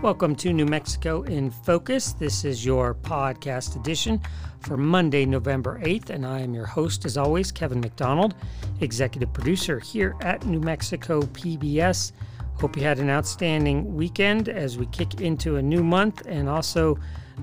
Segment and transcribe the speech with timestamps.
[0.00, 2.12] Welcome to New Mexico in Focus.
[2.12, 4.20] This is your podcast edition
[4.60, 8.36] for Monday, November 8th, and I am your host, as always, Kevin McDonald,
[8.80, 12.12] executive producer here at New Mexico PBS.
[12.60, 16.96] Hope you had an outstanding weekend as we kick into a new month and also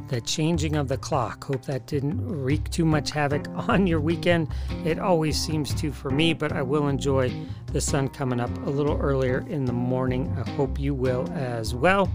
[0.08, 1.44] the changing of the clock.
[1.46, 4.50] Hope that didn't wreak too much havoc on your weekend.
[4.84, 7.34] It always seems to for me, but I will enjoy
[7.72, 10.36] the sun coming up a little earlier in the morning.
[10.38, 12.12] I hope you will as well.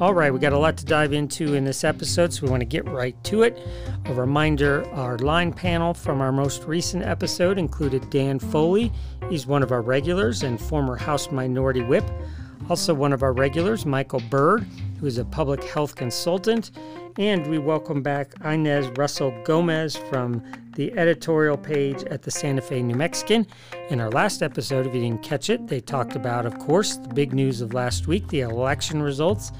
[0.00, 2.60] All right, we got a lot to dive into in this episode, so we want
[2.60, 3.58] to get right to it.
[4.04, 8.92] A reminder our line panel from our most recent episode included Dan Foley.
[9.28, 12.08] He's one of our regulars and former House Minority Whip.
[12.70, 14.66] Also, one of our regulars, Michael Bird,
[14.98, 16.70] who is a public health consultant.
[17.18, 20.42] And we welcome back Inez Russell Gomez from
[20.74, 23.46] the editorial page at the Santa Fe New Mexican.
[23.90, 27.08] In our last episode, if you didn't catch it, they talked about, of course, the
[27.08, 29.52] big news of last week the election results.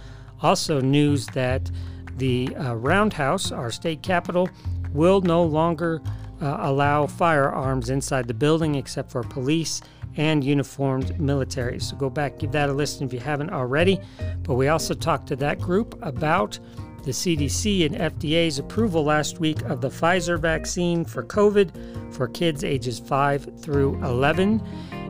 [0.42, 1.70] Also, news that
[2.16, 4.48] the uh, Roundhouse, our state capitol,
[4.92, 6.00] will no longer
[6.40, 9.80] uh, allow firearms inside the building except for police
[10.18, 11.78] and uniformed military.
[11.78, 14.00] So go back, give that a listen if you haven't already.
[14.42, 16.58] But we also talked to that group about
[17.04, 22.64] the CDC and FDA's approval last week of the Pfizer vaccine for COVID for kids
[22.64, 24.60] ages 5 through 11.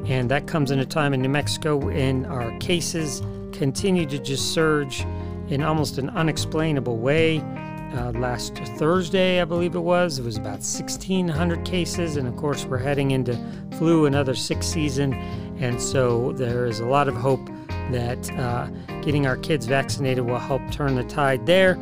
[0.07, 4.53] And that comes in a time in New Mexico when our cases continue to just
[4.53, 5.05] surge
[5.49, 7.43] in almost an unexplainable way.
[7.95, 12.17] Uh, last Thursday, I believe it was, it was about 1,600 cases.
[12.17, 13.33] And of course, we're heading into
[13.79, 15.15] flu, another sick season.
[15.61, 17.47] And so there is a lot of hope
[17.91, 18.67] that uh,
[19.03, 21.75] getting our kids vaccinated will help turn the tide there.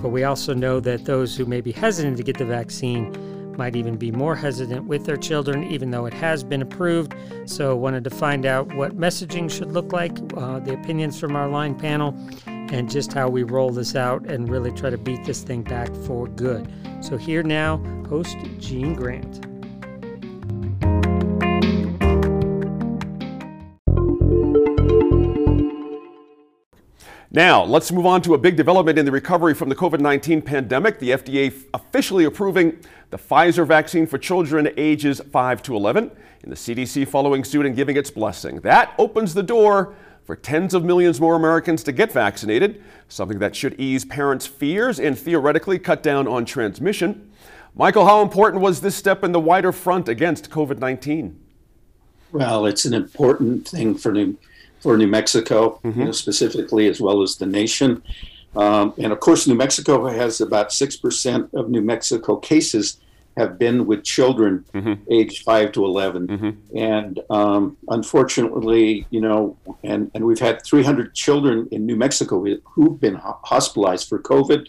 [0.00, 3.12] But we also know that those who may be hesitant to get the vaccine
[3.58, 7.14] might even be more hesitant with their children, even though it has been approved.
[7.44, 11.48] So, wanted to find out what messaging should look like, uh, the opinions from our
[11.48, 15.42] line panel, and just how we roll this out and really try to beat this
[15.42, 16.72] thing back for good.
[17.00, 17.78] So, here now,
[18.08, 19.57] host Gene Grant.
[27.30, 30.40] Now, let's move on to a big development in the recovery from the COVID 19
[30.40, 30.98] pandemic.
[30.98, 32.78] The FDA officially approving
[33.10, 36.10] the Pfizer vaccine for children ages 5 to 11,
[36.42, 38.60] and the CDC following suit and giving its blessing.
[38.60, 39.94] That opens the door
[40.24, 44.98] for tens of millions more Americans to get vaccinated, something that should ease parents' fears
[44.98, 47.30] and theoretically cut down on transmission.
[47.74, 51.38] Michael, how important was this step in the wider front against COVID 19?
[52.32, 54.38] Well, it's an important thing for New
[54.80, 55.98] for New Mexico, mm-hmm.
[55.98, 58.02] you know, specifically, as well as the nation.
[58.56, 62.98] Um, and of course, New Mexico has about 6% of New Mexico cases
[63.36, 64.94] have been with children mm-hmm.
[65.12, 66.26] aged 5 to 11.
[66.26, 66.76] Mm-hmm.
[66.76, 73.00] And um, unfortunately, you know, and, and we've had 300 children in New Mexico who've
[73.00, 74.68] been hospitalized for COVID.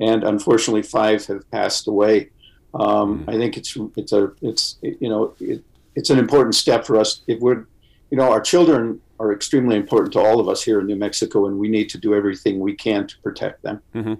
[0.00, 2.30] And unfortunately, five have passed away.
[2.74, 3.30] Um, mm-hmm.
[3.30, 5.62] I think it's it's a it's you know it,
[5.94, 7.66] it's an important step for us if we're
[8.10, 11.46] you know our children are extremely important to all of us here in New Mexico,
[11.46, 13.80] and we need to do everything we can to protect them.
[13.94, 14.14] Mm-hmm.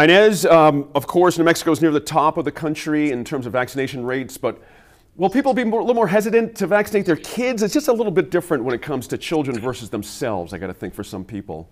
[0.00, 3.46] Inez, um, of course, New Mexico is near the top of the country in terms
[3.46, 4.62] of vaccination rates, but
[5.16, 7.62] will people be more, a little more hesitant to vaccinate their kids?
[7.62, 10.68] It's just a little bit different when it comes to children versus themselves, I got
[10.68, 11.68] to think, for some people.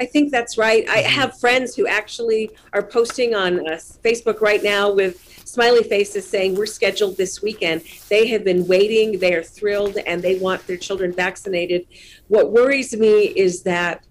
[0.00, 0.88] I think that's right.
[0.88, 3.72] I have friends who actually are posting on uh,
[4.02, 7.82] Facebook right now with smiley faces saying we're scheduled this weekend.
[8.08, 11.86] They have been waiting, they are thrilled, and they want their children vaccinated.
[12.28, 14.06] What worries me is that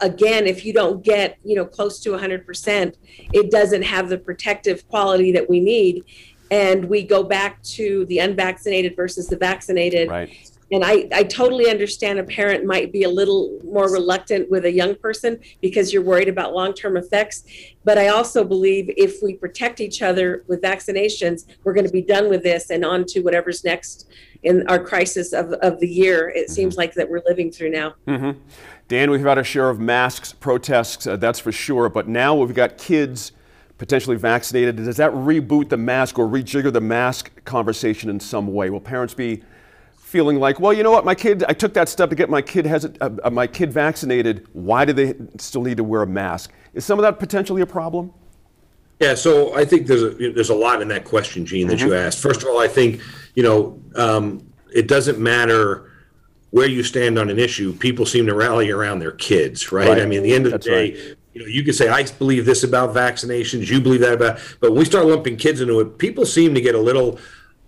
[0.00, 2.96] again if you don't get you know close to 100%
[3.32, 6.04] it doesn't have the protective quality that we need
[6.50, 11.68] and we go back to the unvaccinated versus the vaccinated right and I, I totally
[11.68, 16.02] understand a parent might be a little more reluctant with a young person because you're
[16.02, 17.44] worried about long term effects.
[17.84, 22.00] But I also believe if we protect each other with vaccinations, we're going to be
[22.00, 24.08] done with this and on to whatever's next
[24.42, 26.30] in our crisis of, of the year.
[26.30, 26.52] It mm-hmm.
[26.52, 27.94] seems like that we're living through now.
[28.08, 28.40] Mm-hmm.
[28.88, 31.90] Dan, we've had a share of masks, protests, uh, that's for sure.
[31.90, 33.32] But now we've got kids
[33.76, 34.76] potentially vaccinated.
[34.76, 38.70] Does that reboot the mask or rejigger the mask conversation in some way?
[38.70, 39.42] Will parents be
[40.12, 42.42] feeling like, well, you know what, my kid, I took that step to get my
[42.42, 44.46] kid has uh, uh, my kid vaccinated.
[44.52, 46.52] Why do they still need to wear a mask?
[46.74, 48.12] Is some of that potentially a problem?
[49.00, 51.88] Yeah, so I think there's a, there's a lot in that question, Gene, that mm-hmm.
[51.88, 52.20] you asked.
[52.20, 53.00] First of all, I think
[53.34, 55.90] you know um, it doesn't matter
[56.50, 57.72] where you stand on an issue.
[57.72, 59.88] People seem to rally around their kids, right?
[59.88, 60.02] right.
[60.02, 60.90] I mean, at the end of That's the day.
[60.92, 61.16] Right.
[61.32, 64.72] You know, you can say I believe this about vaccinations, you believe that about, but
[64.72, 67.18] when we start lumping kids into it, people seem to get a little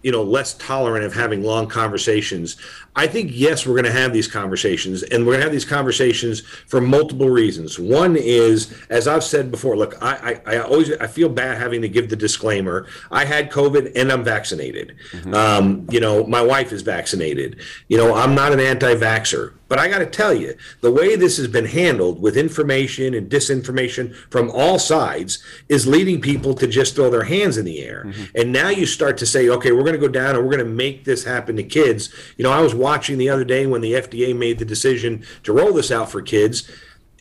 [0.04, 2.56] you know less tolerant of having long conversations.
[2.94, 5.64] I think yes we're going to have these conversations and we're going to have these
[5.64, 7.78] conversations for multiple reasons.
[7.78, 11.80] One is as i've said before look i i, I always i feel bad having
[11.82, 12.86] to give the disclaimer.
[13.10, 14.94] I had covid and i'm vaccinated.
[15.12, 15.34] Mm-hmm.
[15.34, 17.60] um, you know my wife is vaccinated.
[17.88, 21.36] You know i'm not an anti-vaxxer but I got to tell you, the way this
[21.38, 26.94] has been handled with information and disinformation from all sides is leading people to just
[26.94, 28.04] throw their hands in the air.
[28.06, 28.24] Mm-hmm.
[28.36, 30.58] And now you start to say, okay, we're going to go down and we're going
[30.58, 32.14] to make this happen to kids.
[32.36, 35.52] You know, I was watching the other day when the FDA made the decision to
[35.52, 36.70] roll this out for kids,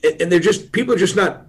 [0.03, 1.45] and they're just, people are just not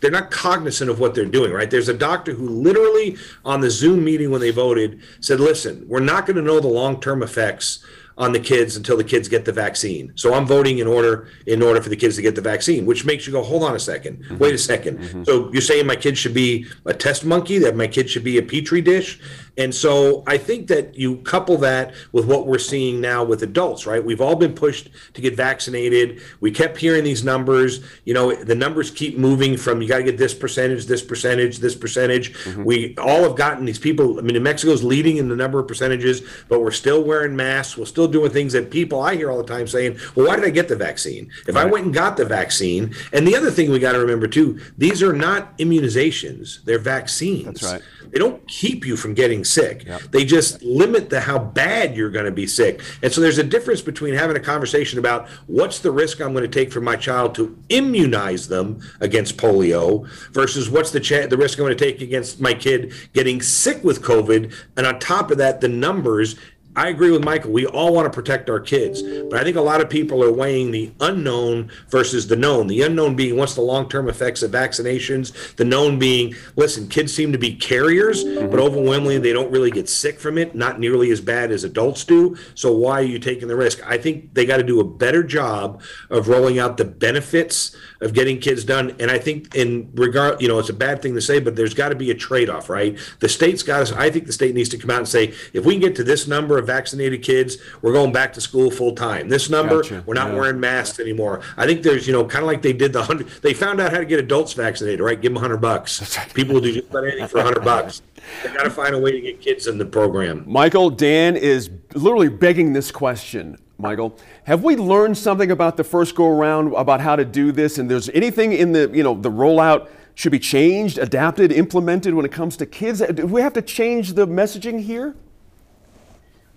[0.00, 1.70] they're not cognizant of what they're doing, right?
[1.70, 6.00] There's a doctor who literally on the Zoom meeting when they voted said, listen, we're
[6.00, 7.82] not going to know the long term effects
[8.16, 10.12] on the kids until the kids get the vaccine.
[10.14, 13.04] So I'm voting in order in order for the kids to get the vaccine, which
[13.04, 14.38] makes you go, hold on a 2nd mm-hmm.
[14.38, 15.24] wait a 2nd mm-hmm.
[15.24, 18.38] So you're saying my kid should be a test monkey, that my kid should be
[18.38, 19.20] a petri dish,
[19.56, 23.86] and so I think that you couple that with what we're seeing now with adults,
[23.86, 24.04] right?
[24.04, 26.20] We've all been pushed to get vaccinated.
[26.40, 27.84] We kept hearing these numbers.
[28.04, 31.58] You know, the numbers keep moving from you got to get this percentage, this percentage,
[31.58, 32.32] this percentage.
[32.44, 32.64] Mm-hmm.
[32.64, 34.18] We all have gotten these people.
[34.18, 37.76] I mean, New Mexico's leading in the number of percentages, but we're still wearing masks.
[37.76, 40.44] We're still doing things that people I hear all the time saying, well, why did
[40.44, 41.30] I get the vaccine?
[41.46, 41.66] If right.
[41.66, 44.60] I went and got the vaccine, and the other thing we got to remember too,
[44.76, 47.60] these are not immunizations, they're vaccines.
[47.60, 47.82] That's right.
[48.10, 49.84] They don't keep you from getting sick.
[49.84, 50.02] Yep.
[50.10, 52.80] They just limit the how bad you're going to be sick.
[53.02, 56.48] And so there's a difference between having a conversation about what's the risk I'm going
[56.48, 61.36] to take for my child to immunize them against polio versus what's the cha- the
[61.36, 64.54] risk I'm going to take against my kid getting sick with COVID.
[64.76, 66.36] And on top of that, the numbers
[66.76, 67.52] I agree with Michael.
[67.52, 70.32] We all want to protect our kids, but I think a lot of people are
[70.32, 72.66] weighing the unknown versus the known.
[72.66, 77.14] The unknown being what's the long term effects of vaccinations, the known being, listen, kids
[77.14, 78.50] seem to be carriers, mm-hmm.
[78.50, 82.04] but overwhelmingly they don't really get sick from it, not nearly as bad as adults
[82.04, 82.36] do.
[82.56, 83.80] So why are you taking the risk?
[83.86, 85.80] I think they got to do a better job
[86.10, 88.94] of rolling out the benefits of getting kids done.
[89.00, 91.74] And I think in regard, you know, it's a bad thing to say, but there's
[91.74, 92.98] got to be a trade off, right?
[93.20, 95.64] The state's got to, I think the state needs to come out and say, if
[95.64, 98.94] we can get to this number of vaccinated kids, we're going back to school full
[98.94, 99.28] time.
[99.28, 100.04] This number, gotcha.
[100.06, 100.38] we're not yeah.
[100.38, 101.40] wearing masks anymore.
[101.56, 103.92] I think there's, you know, kind of like they did the hundred, they found out
[103.92, 105.20] how to get adults vaccinated, right?
[105.20, 106.16] Give them a hundred bucks.
[106.34, 108.02] People will do just about anything for a hundred bucks.
[108.42, 110.44] They got to find a way to get kids in the program.
[110.46, 113.58] Michael, Dan is literally begging this question.
[113.84, 117.76] Michael, have we learned something about the first go around about how to do this?
[117.76, 122.24] And there's anything in the, you know, the rollout should be changed, adapted, implemented when
[122.24, 123.00] it comes to kids?
[123.00, 125.14] Do we have to change the messaging here?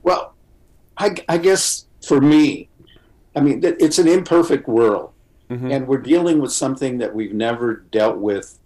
[0.03, 0.35] Well,
[0.97, 2.69] I, I guess for me,
[3.35, 5.12] I mean, it's an imperfect world,
[5.50, 5.69] mm-hmm.
[5.69, 8.57] and we're dealing with something that we've never dealt with,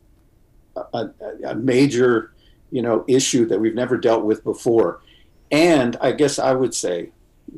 [0.75, 1.09] a,
[1.47, 2.31] a, major,
[2.69, 5.01] you know, issue that we've never dealt with before.
[5.49, 7.09] And I guess I would say,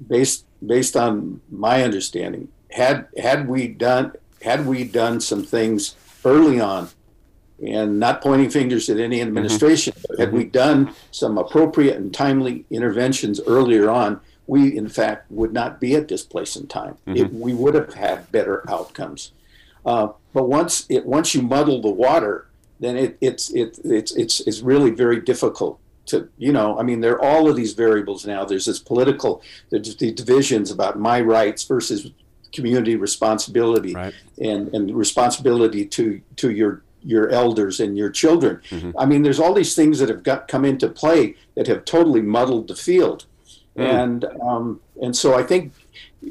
[0.07, 5.95] based based on my understanding, had had we done had we done some things
[6.25, 6.89] early on
[7.65, 9.94] and not pointing fingers at any administration.
[9.94, 10.21] Mm-hmm.
[10.21, 15.80] Had we done some appropriate and timely interventions earlier on, we in fact would not
[15.80, 16.98] be at this place in time.
[17.07, 17.18] Mm-hmm.
[17.18, 19.31] It, we would have had better outcomes.
[19.86, 22.48] Uh, but once it once you muddle the water,
[22.80, 27.01] then it, it's it, it's it's it's really very difficult to you know i mean
[27.01, 31.21] there are all of these variables now there's this political there's the divisions about my
[31.21, 32.11] rights versus
[32.51, 34.13] community responsibility right.
[34.39, 38.62] and and responsibility to to your your elders and your children.
[38.69, 38.98] Mm-hmm.
[38.98, 42.22] I mean, there's all these things that have got come into play that have totally
[42.22, 43.25] muddled the field,
[43.77, 43.83] mm.
[43.83, 45.74] and um, and so I think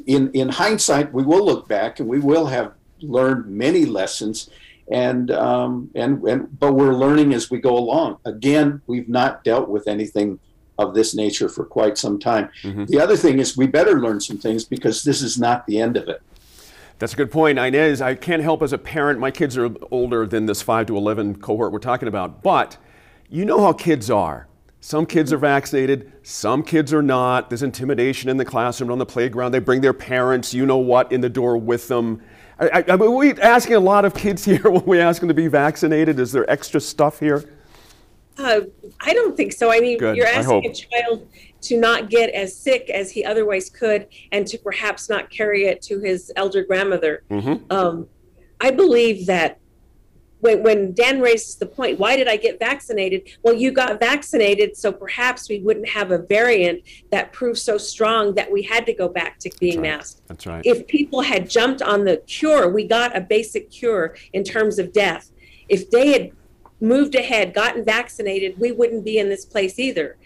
[0.07, 4.49] in in hindsight we will look back and we will have learned many lessons.
[4.91, 8.19] And um, and and but we're learning as we go along.
[8.25, 10.39] Again, we've not dealt with anything
[10.79, 12.51] of this nature for quite some time.
[12.63, 12.87] Mm-hmm.
[12.87, 15.97] The other thing is we better learn some things because this is not the end
[15.97, 16.23] of it.
[16.99, 17.59] That's a good point.
[17.59, 19.19] Inez, I can't help as a parent.
[19.19, 22.77] My kids are older than this 5 to 11 cohort we're talking about, but
[23.29, 24.47] you know how kids are.
[24.85, 27.49] Some kids are vaccinated, some kids are not.
[27.49, 29.53] There's intimidation in the classroom, on the playground.
[29.53, 32.21] They bring their parents, you know what, in the door with them.
[32.59, 35.35] I, I, are we asking a lot of kids here when we ask them to
[35.35, 36.19] be vaccinated?
[36.19, 37.49] Is there extra stuff here?
[38.37, 38.63] Uh,
[39.01, 39.73] I don't think so.
[39.73, 40.17] I mean, Good.
[40.17, 41.29] you're asking a child
[41.61, 45.81] to not get as sick as he otherwise could and to perhaps not carry it
[45.83, 47.23] to his elder grandmother.
[47.31, 47.71] Mm-hmm.
[47.71, 48.09] Um,
[48.61, 49.61] I believe that
[50.43, 53.31] when, when Dan raises the point, why did I get vaccinated?
[53.45, 56.83] Well, you got vaccinated, so perhaps we wouldn't have a variant
[57.13, 59.99] that proved so strong that we had to go back to being That's right.
[59.99, 60.21] masked.
[60.27, 60.67] That's right.
[60.67, 64.93] If people had jumped on the cure, we got a basic cure in terms of
[64.93, 65.31] death.
[65.69, 66.33] If they had
[66.81, 70.17] moved ahead, gotten vaccinated, we wouldn't be in this place either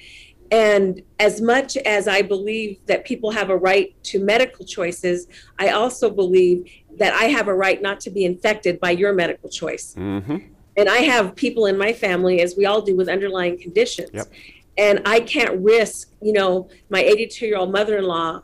[0.50, 5.26] And as much as I believe that people have a right to medical choices,
[5.58, 9.48] I also believe that I have a right not to be infected by your medical
[9.48, 9.94] choice.
[9.96, 10.36] Mm-hmm.
[10.76, 14.10] And I have people in my family, as we all do, with underlying conditions.
[14.12, 14.32] Yep.
[14.78, 18.42] And I can't risk, you know, my 82 year old mother in law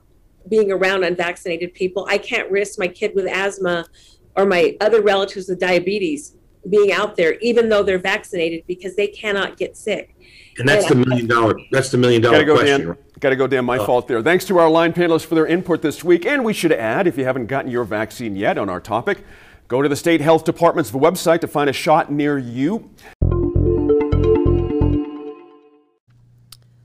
[0.48, 2.06] being around unvaccinated people.
[2.08, 3.86] I can't risk my kid with asthma
[4.34, 6.34] or my other relatives with diabetes
[6.68, 10.16] being out there, even though they're vaccinated, because they cannot get sick.
[10.58, 12.80] And that's the million dollar, that's the million dollar Gotta go, question.
[12.80, 12.88] Dan.
[12.88, 13.20] right?
[13.20, 13.64] Gotta go, Dan.
[13.64, 14.20] My fault there.
[14.22, 16.26] Thanks to our line panelists for their input this week.
[16.26, 19.24] And we should add, if you haven't gotten your vaccine yet on our topic,
[19.68, 22.90] go to the state health department's website to find a shot near you.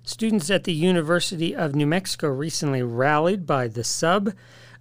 [0.03, 4.33] Students at the University of New Mexico recently rallied by the sub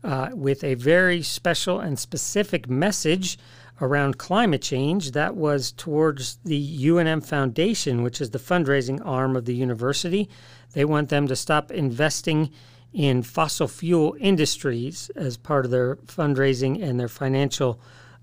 [0.05, 3.39] uh, with a very special and specific message
[3.81, 9.45] around climate change that was towards the UNM Foundation, which is the fundraising arm of
[9.45, 10.29] the university.
[10.73, 12.51] They want them to stop investing
[12.93, 17.79] in fossil fuel industries as part of their fundraising and their financial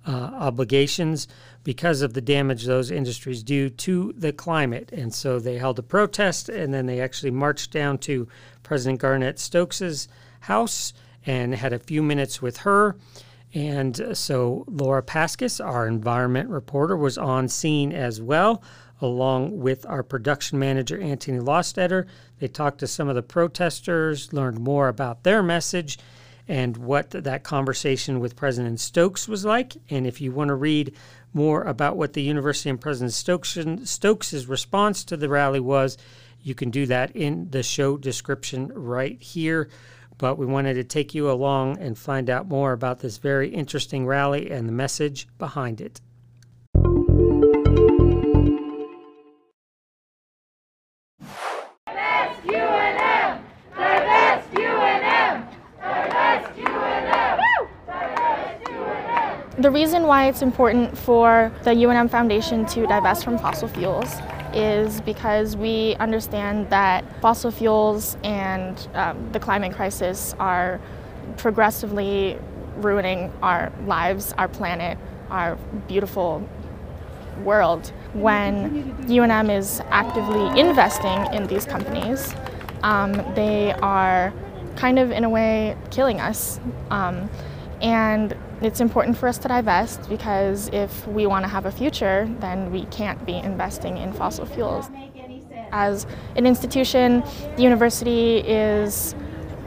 [0.05, 1.27] uh, obligations
[1.63, 4.91] because of the damage those industries do to the climate.
[4.91, 8.27] And so they held a protest and then they actually marched down to
[8.63, 10.07] President Garnett Stokes's
[10.41, 10.93] house
[11.25, 12.97] and had a few minutes with her.
[13.53, 18.63] And so Laura Paskus, our environment reporter, was on scene as well,
[18.99, 22.07] along with our production manager, Antony Lostetter.
[22.39, 25.99] They talked to some of the protesters, learned more about their message
[26.47, 29.77] and what that conversation with President Stokes was like.
[29.89, 30.95] And if you want to read
[31.33, 35.97] more about what the university and President Stokes, Stokes' response to the rally was,
[36.41, 39.69] you can do that in the show description right here.
[40.23, 44.07] But we wanted to take you along and find out more about this very interesting
[44.07, 45.99] rally and the message behind it.
[59.57, 64.21] The reason why it's important for the UNM Foundation to divest from fossil fuels
[64.53, 70.79] is because we understand that fossil fuels and um, the climate crisis are
[71.37, 72.37] progressively
[72.77, 74.97] ruining our lives, our planet,
[75.29, 75.55] our
[75.87, 76.47] beautiful
[77.43, 77.91] world.
[78.13, 82.33] When UNM is actively investing in these companies,
[82.83, 84.33] um, they are
[84.75, 86.59] kind of, in a way, killing us.
[86.89, 87.29] Um,
[87.83, 92.33] and it's important for us to divest because if we want to have a future,
[92.39, 94.89] then we can't be investing in fossil fuels.
[95.73, 97.23] As an institution,
[97.57, 99.13] the university is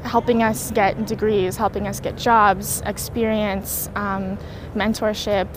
[0.02, 4.38] helping us get degrees, helping us get jobs, experience, um,
[4.74, 5.48] mentorship,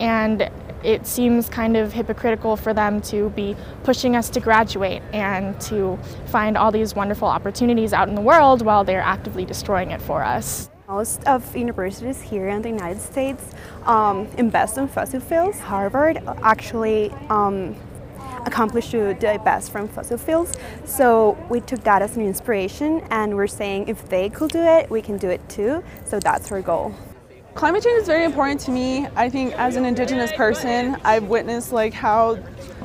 [0.00, 0.50] and
[0.82, 5.98] it seems kind of hypocritical for them to be pushing us to graduate and to
[6.26, 10.24] find all these wonderful opportunities out in the world while they're actively destroying it for
[10.24, 10.69] us.
[10.90, 13.52] Most of universities here in the United States
[13.86, 15.56] um, invest in fossil fuels.
[15.60, 17.76] Harvard actually um,
[18.44, 20.52] accomplished to divest from fossil fuels.
[20.84, 24.90] So we took that as an inspiration and we're saying if they could do it,
[24.90, 25.84] we can do it too.
[26.06, 26.92] So that's our goal.
[27.54, 29.06] Climate change is very important to me.
[29.14, 32.36] I think as an indigenous person, I've witnessed like how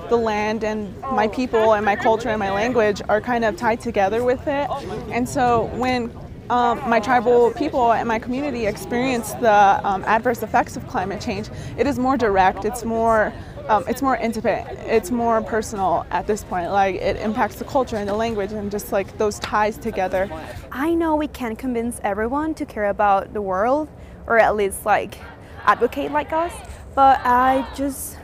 [0.09, 3.79] the land and my people and my culture and my language are kind of tied
[3.79, 4.69] together with it.
[5.09, 6.12] And so when
[6.49, 11.49] um, my tribal people and my community experience the um, adverse effects of climate change,
[11.77, 13.33] it is more direct, it's more
[13.67, 16.69] um, it's more intimate, it's more personal at this point.
[16.69, 20.29] Like it impacts the culture and the language and just like those ties together.
[20.71, 23.89] I know we can't convince everyone to care about the world
[24.27, 25.17] or at least like
[25.63, 26.53] advocate like us,
[26.93, 28.19] but I just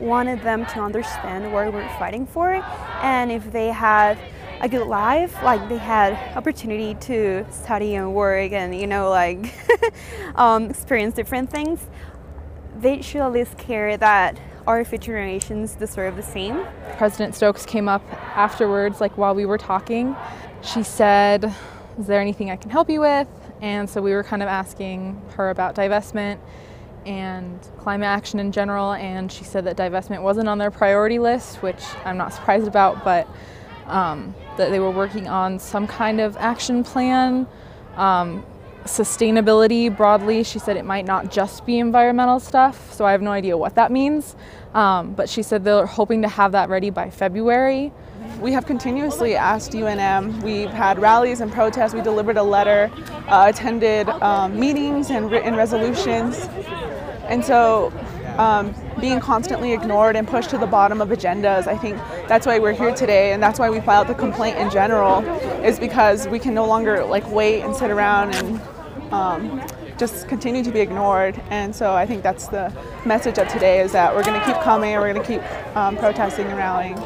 [0.00, 4.18] wanted them to understand what we're fighting for and if they had
[4.64, 5.34] a good life.
[5.42, 9.54] Like they had opportunity to study and work and you know like
[10.36, 11.86] um, experience different things.
[12.80, 16.64] They should at least care that our future generations deserve the same.
[16.96, 18.02] President stokes came up
[18.34, 20.16] afterwards like while we were talking.
[20.62, 21.54] She said
[21.98, 23.28] is there anything i can help you with?
[23.60, 26.38] And so we were kind of asking her about divestment
[27.04, 28.94] and climate action in general.
[28.94, 33.04] And she said that divestment wasn't on their priority list which i'm not surprised about
[33.04, 33.28] but
[33.86, 37.46] um, that they were working on some kind of action plan.
[37.96, 38.44] Um,
[38.84, 43.30] sustainability broadly, she said it might not just be environmental stuff, so I have no
[43.30, 44.36] idea what that means.
[44.74, 47.92] Um, but she said they're hoping to have that ready by February.
[48.40, 50.42] We have continuously asked UNM.
[50.42, 51.94] We've had rallies and protests.
[51.94, 52.90] We delivered a letter,
[53.28, 56.48] uh, attended um, meetings and written resolutions.
[57.28, 57.92] And so
[58.38, 61.66] um, being constantly ignored and pushed to the bottom of agendas.
[61.66, 61.96] I think
[62.28, 65.24] that's why we're here today, and that's why we filed the complaint in general,
[65.64, 68.60] is because we can no longer like wait and sit around and
[69.12, 69.62] um,
[69.98, 71.40] just continue to be ignored.
[71.50, 72.72] And so I think that's the
[73.06, 75.76] message of today is that we're going to keep coming and we're going to keep
[75.76, 76.98] um, protesting and rallying.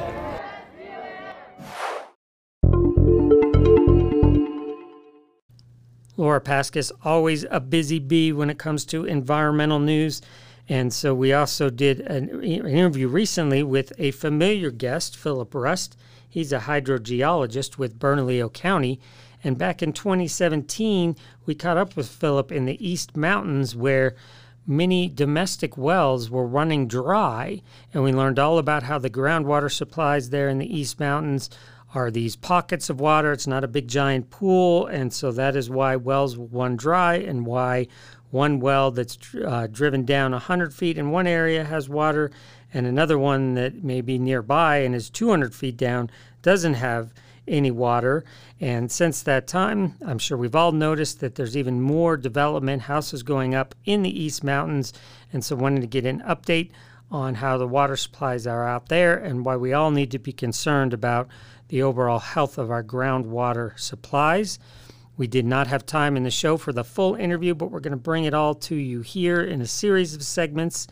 [6.17, 10.21] Laura Paskus, always a busy bee when it comes to environmental news.
[10.69, 15.97] And so we also did an interview recently with a familiar guest, Philip Rust.
[16.29, 19.01] He's a hydrogeologist with Bernalillo County.
[19.43, 24.15] And back in 2017, we caught up with Philip in the East Mountains where
[24.67, 27.63] many domestic wells were running dry.
[27.95, 31.49] And we learned all about how the groundwater supplies there in the East Mountains
[31.95, 33.33] are these pockets of water.
[33.33, 34.87] It's not a big giant pool.
[34.87, 37.87] And so that is why wells run dry and why
[38.31, 42.31] one well that's uh, driven down 100 feet in one area has water
[42.73, 46.11] and another one that may be nearby and is 200 feet down
[46.43, 47.13] doesn't have
[47.49, 48.25] any water.
[48.61, 53.23] And since that time, I'm sure we've all noticed that there's even more development, houses
[53.23, 54.93] going up in the East Mountains.
[55.33, 56.71] And so, wanted to get an update
[57.11, 60.33] on how the water supplies are out there and why we all need to be
[60.33, 61.29] concerned about
[61.69, 64.59] the overall health of our groundwater supplies.
[65.19, 67.91] We did not have time in the show for the full interview, but we're going
[67.91, 70.87] to bring it all to you here in a series of segments,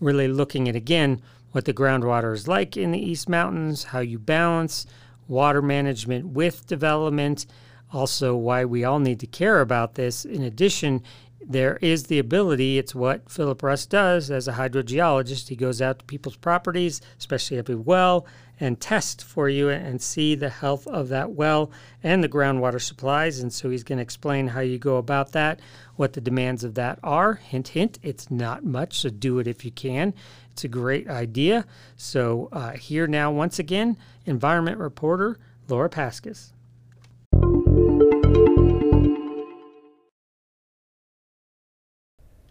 [0.00, 1.20] really looking at again
[1.52, 4.86] what the groundwater is like in the East Mountains, how you balance
[5.28, 7.44] water management with development,
[7.92, 10.24] also why we all need to care about this.
[10.24, 11.02] In addition,
[11.40, 15.48] there is the ability, it's what Philip Rust does as a hydrogeologist.
[15.48, 18.26] He goes out to people's properties, especially every well,
[18.58, 21.70] and test for you and see the health of that well
[22.02, 23.40] and the groundwater supplies.
[23.40, 25.60] And so he's going to explain how you go about that,
[25.96, 27.34] what the demands of that are.
[27.34, 30.14] Hint, hint, it's not much, so do it if you can.
[30.52, 31.66] It's a great idea.
[31.96, 36.52] So, uh, here now, once again, environment reporter Laura Paskus.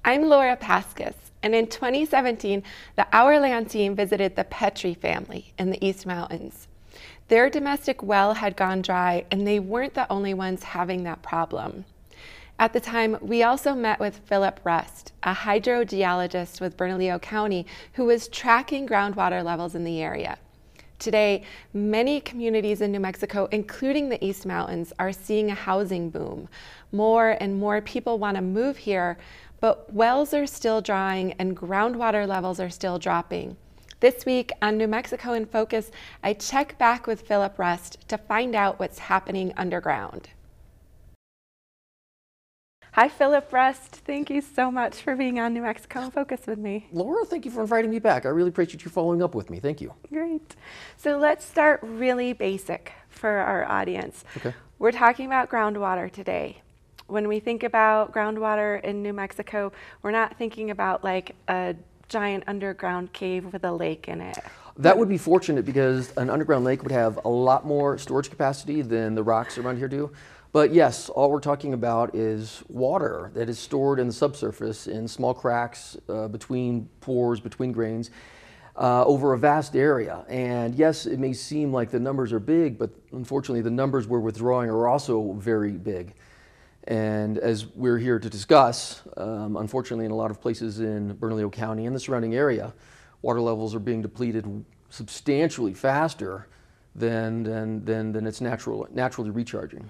[0.08, 1.16] I'm Laura Paskus,
[1.46, 2.64] and in 2017,
[2.96, 6.68] the Our Land team visited the Petrie family in the East Mountains.
[7.28, 11.86] Their domestic well had gone dry, and they weren't the only ones having that problem.
[12.58, 18.06] At the time, we also met with Philip Rust, a hydrogeologist with Bernalillo County who
[18.06, 20.40] was tracking groundwater levels in the area.
[20.98, 26.48] Today, many communities in New Mexico, including the East Mountains, are seeing a housing boom.
[26.94, 29.18] More and more people want to move here,
[29.66, 33.58] but wells are still drying and groundwater levels are still dropping.
[34.00, 35.90] This week on New Mexico in Focus,
[36.24, 40.30] I check back with Philip Rust to find out what's happening underground.
[42.92, 43.96] Hi, Philip Rust.
[43.96, 46.86] Thank you so much for being on New Mexico in Focus with me.
[46.92, 48.28] Laura, thank you for inviting me back.
[48.28, 49.60] I really appreciate you following up with me.
[49.60, 49.96] Thank you.
[50.10, 50.56] Great.
[50.96, 54.26] So let's start really basic for our audience.
[54.38, 54.54] Okay.
[54.78, 56.62] We're talking about groundwater today
[57.08, 61.76] when we think about groundwater in New Mexico, we're not thinking about like a
[62.10, 64.38] giant underground cave with a lake in it.
[64.78, 68.82] That would be fortunate because an underground lake would have a lot more storage capacity
[68.82, 70.12] than the rocks around here do.
[70.52, 75.08] But yes, all we're talking about is water that is stored in the subsurface in
[75.08, 78.10] small cracks uh, between pores, between grains,
[78.78, 80.26] uh, over a vast area.
[80.30, 84.20] And yes, it may seem like the numbers are big, but unfortunately, the numbers we're
[84.20, 86.14] withdrawing are also very big.
[86.88, 91.50] And as we're here to discuss, um, unfortunately, in a lot of places in Bernalillo
[91.50, 92.74] County and the surrounding area,
[93.22, 96.48] water levels are being depleted substantially faster
[96.96, 99.90] than, than, than, than it's natural, naturally recharging.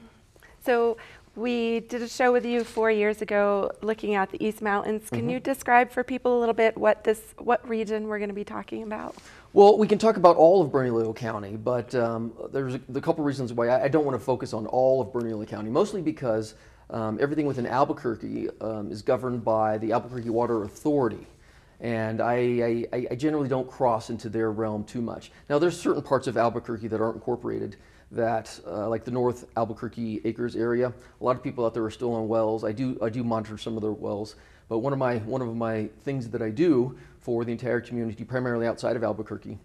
[0.63, 0.97] So
[1.35, 5.09] we did a show with you four years ago looking at the East Mountains.
[5.09, 5.31] Can mm-hmm.
[5.31, 8.45] you describe for people a little bit what this, what region we're going to be
[8.45, 9.15] talking about?
[9.51, 13.23] Well, we can talk about all of Bernalillo County, but um, there's a, a couple
[13.25, 16.55] reasons why I, I don't want to focus on all of Bernalillo County, mostly because
[16.89, 21.25] um, everything within Albuquerque um, is governed by the Albuquerque Water Authority.
[21.79, 25.31] And I, I, I, generally don't cross into their realm too much.
[25.49, 27.75] Now, there's certain parts of Albuquerque that aren't incorporated,
[28.11, 30.93] that uh, like the North Albuquerque Acres area.
[31.19, 32.63] A lot of people out there are still on wells.
[32.63, 34.35] I do, I do monitor some of their wells.
[34.69, 38.23] But one of my, one of my things that I do for the entire community,
[38.23, 39.57] primarily outside of Albuquerque,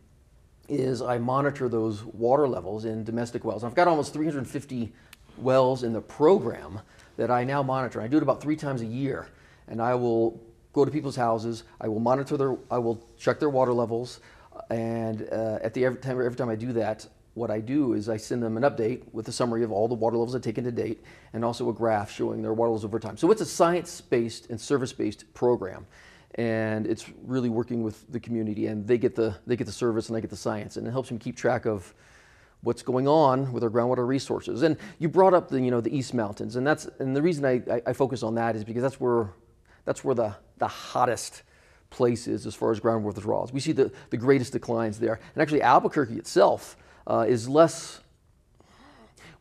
[0.69, 3.65] is I monitor those water levels in domestic wells.
[3.65, 4.93] I've got almost 350
[5.39, 6.81] wells in the program
[7.21, 8.01] that I now monitor.
[8.01, 9.29] I do it about three times a year,
[9.69, 10.41] and I will
[10.73, 11.65] go to people's houses.
[11.85, 14.21] I will monitor their, I will check their water levels,
[14.71, 18.09] and uh, at the every time, every time I do that, what I do is
[18.09, 20.65] I send them an update with a summary of all the water levels I've taken
[20.65, 20.99] to date,
[21.35, 23.17] and also a graph showing their water levels over time.
[23.19, 25.87] So it's a science-based and service-based program.
[26.37, 30.09] and it's really working with the community, and they get the they get the service
[30.09, 31.93] and I get the science, and it helps them keep track of
[32.63, 34.63] what's going on with our groundwater resources.
[34.63, 37.45] And you brought up the you know the East Mountains, and that's and the reason
[37.45, 39.31] I, I, focus on that is because that's where
[39.85, 41.43] that's where the the hottest
[41.91, 43.53] place is as far as groundwater withdrawals.
[43.53, 45.19] We see the, the greatest declines there.
[45.35, 48.01] And actually Albuquerque itself uh, is less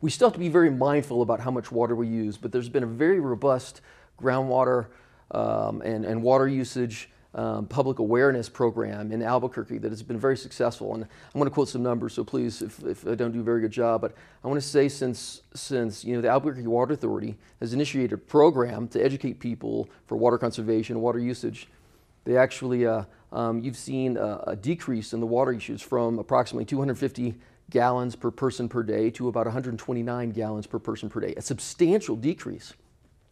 [0.00, 2.68] we still have to be very mindful about how much water we use, but there's
[2.70, 3.82] been a very robust
[4.20, 4.86] groundwater
[5.30, 10.36] um, and, and water usage um, public awareness program in Albuquerque that has been very
[10.36, 10.94] successful.
[10.94, 13.44] And I'm going to quote some numbers, so please, if, if I don't do a
[13.44, 16.94] very good job, but I want to say since, since you know, the Albuquerque Water
[16.94, 21.68] Authority has initiated a program to educate people for water conservation, and water usage,
[22.24, 26.64] they actually, uh, um, you've seen a, a decrease in the water usage from approximately
[26.64, 27.34] 250
[27.70, 32.16] gallons per person per day to about 129 gallons per person per day, a substantial
[32.16, 32.74] decrease.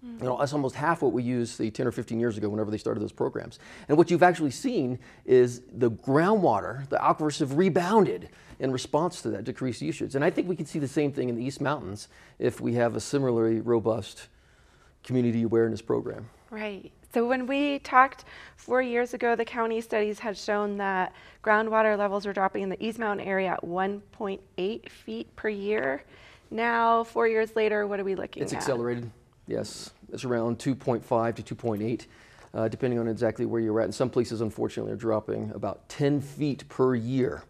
[0.05, 0.23] Mm-hmm.
[0.23, 2.71] You know, that's almost half what we used say 10 or 15 years ago whenever
[2.71, 3.59] they started those programs.
[3.89, 8.29] And what you've actually seen is the groundwater, the aquifers have rebounded
[8.61, 10.15] in response to that decreased usage.
[10.15, 12.09] And I think we can see the same thing in the East Mountains
[12.39, 14.29] if we have a similarly robust
[15.03, 16.29] community awareness program.
[16.51, 16.93] Right.
[17.13, 18.25] So when we talked
[18.57, 22.85] four years ago, the county studies had shown that groundwater levels were dropping in the
[22.85, 26.05] East Mountain area at 1.8 feet per year.
[26.51, 28.59] Now, four years later, what are we looking it's at?
[28.59, 29.11] It's accelerated.
[29.49, 32.07] Yes, it's around 2.5 to 2.8,
[32.53, 33.87] uh, depending on exactly where you're at.
[33.87, 37.43] In some places, unfortunately, are dropping about 10 feet per year,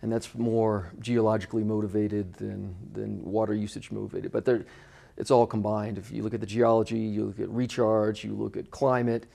[0.00, 4.32] and that's more geologically motivated than than water usage motivated.
[4.32, 4.48] But
[5.18, 5.98] it's all combined.
[5.98, 9.26] If you look at the geology, you look at recharge, you look at climate,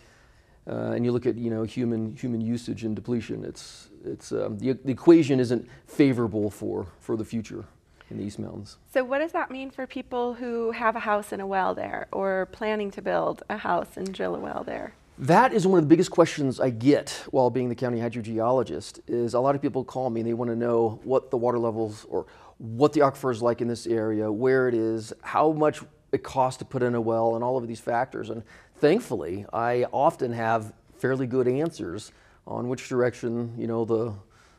[0.67, 3.45] uh, and you look at you know human human usage and depletion.
[3.45, 7.65] It's it's um, the, the equation isn't favorable for for the future
[8.09, 8.77] in the East Mountains.
[8.93, 12.07] So what does that mean for people who have a house and a well there,
[12.11, 14.93] or planning to build a house and drill a well there?
[15.19, 18.99] That is one of the biggest questions I get while being the county hydrogeologist.
[19.07, 21.57] Is a lot of people call me and they want to know what the water
[21.57, 22.27] levels or
[22.59, 26.59] what the aquifer is like in this area, where it is, how much it costs
[26.59, 28.29] to put in a well, and all of these factors.
[28.29, 28.43] And
[28.75, 32.11] thankfully, I often have fairly good answers
[32.45, 34.13] on which direction, you know, the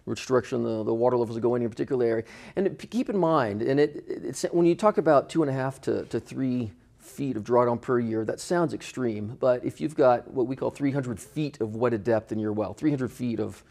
[0.09, 2.25] which direction the, the water levels are going in a particular area.
[2.57, 5.81] And keep in mind, and it, it's, when you talk about two and a half
[5.83, 10.31] to, to three feet of drawdown per year, that sounds extreme, but if you've got
[10.31, 13.63] what we call 300 feet of wetted depth in your well, 300 feet of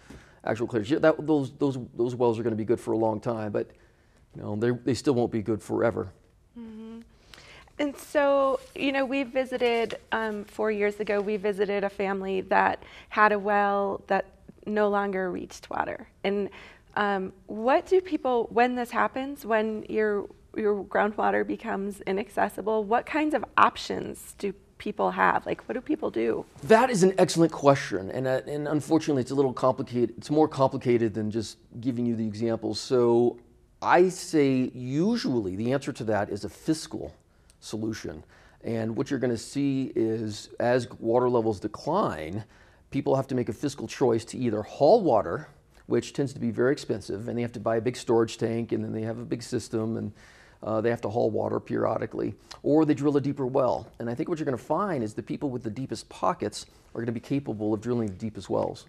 [0.43, 3.19] actual clearance, that, those, those, those wells are going to be good for a long
[3.19, 3.51] time.
[3.51, 3.71] But
[4.35, 6.11] you know, they still won't be good forever.
[6.57, 6.99] Mm-hmm.
[7.79, 12.83] And so, you know, we visited um, four years ago, we visited a family that
[13.09, 14.25] had a well that
[14.67, 16.07] no longer reached water.
[16.23, 16.49] And
[16.95, 23.33] um, what do people, when this happens, when your, your groundwater becomes inaccessible, what kinds
[23.33, 25.45] of options do people have?
[25.45, 26.45] Like, what do people do?
[26.63, 28.11] That is an excellent question.
[28.11, 30.15] And, uh, and unfortunately, it's a little complicated.
[30.17, 32.79] It's more complicated than just giving you the examples.
[32.79, 33.39] So
[33.81, 37.13] I say usually the answer to that is a fiscal
[37.59, 38.23] solution.
[38.63, 42.43] And what you're going to see is as water levels decline,
[42.91, 45.47] people have to make a fiscal choice to either haul water,
[45.87, 48.71] which tends to be very expensive, and they have to buy a big storage tank,
[48.71, 50.11] and then they have a big system, and
[50.63, 53.87] uh, they have to haul water periodically, or they drill a deeper well.
[53.99, 56.65] And I think what you're going to find is the people with the deepest pockets
[56.93, 58.85] are going to be capable of drilling the deepest wells.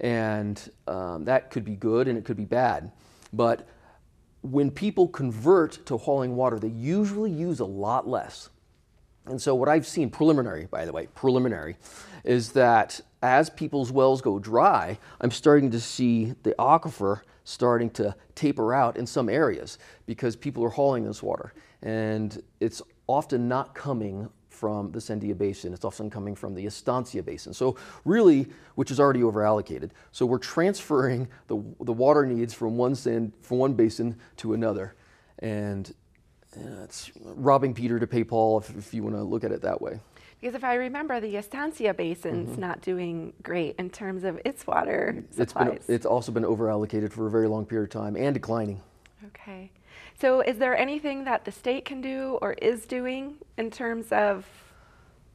[0.00, 2.90] And um, that could be good and it could be bad.
[3.32, 3.68] But
[4.42, 8.50] when people convert to hauling water, they usually use a lot less.
[9.26, 11.76] And so, what I've seen, preliminary, by the way, preliminary,
[12.24, 18.14] is that as people's wells go dry, I'm starting to see the aquifer starting to
[18.34, 21.52] taper out in some areas because people are hauling this water.
[21.82, 25.72] And it's often not coming from the Sandia Basin.
[25.72, 27.52] It's often coming from the Estancia Basin.
[27.52, 29.90] So really, which is already overallocated.
[30.12, 34.94] So we're transferring the, the water needs from one, sand, from one basin to another.
[35.40, 35.92] And
[36.56, 39.80] it's robbing Peter to pay Paul if, if you want to look at it that
[39.80, 40.00] way.
[40.40, 42.60] Because if I remember, the Estancia Basin's mm-hmm.
[42.60, 45.76] not doing great in terms of its water supplies.
[45.76, 48.80] It's, been, it's also been overallocated for a very long period of time and declining.
[49.28, 49.70] Okay.
[50.20, 54.44] So is there anything that the state can do or is doing in terms of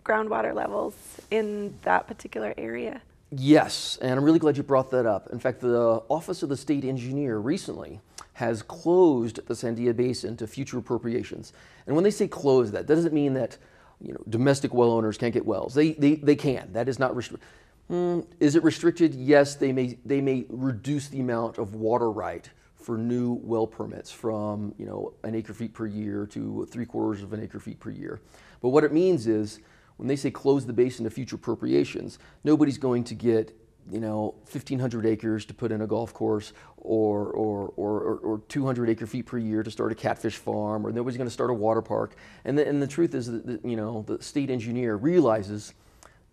[0.05, 0.93] groundwater levels
[1.31, 3.01] in that particular area?
[3.29, 5.29] Yes, and I'm really glad you brought that up.
[5.33, 7.99] In fact, the Office of the State Engineer recently
[8.33, 11.51] has closed the Sandia Basin to future appropriations.
[11.85, 13.57] And when they say close that, that doesn't mean that
[13.99, 15.73] you know, domestic well owners can't get wells.
[15.73, 16.71] They, they, they can.
[16.71, 17.47] That is not restricted.
[17.89, 19.15] Mm, is it restricted?
[19.15, 24.09] Yes, they may, they may reduce the amount of water right for new well permits
[24.11, 27.79] from you know an acre feet per year to three quarters of an acre feet
[27.81, 28.21] per year.
[28.61, 29.59] But what it means is
[29.97, 33.55] when they say close the basin to future appropriations, nobody's going to get
[33.91, 38.89] you know 1,500 acres to put in a golf course or, or, or, or, 200
[38.89, 41.53] acre feet per year to start a catfish farm or nobody's going to start a
[41.53, 42.15] water park.
[42.45, 45.73] And the, and the truth is that, that you know the state engineer realizes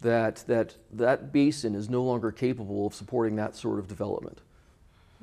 [0.00, 4.38] that, that that basin is no longer capable of supporting that sort of development.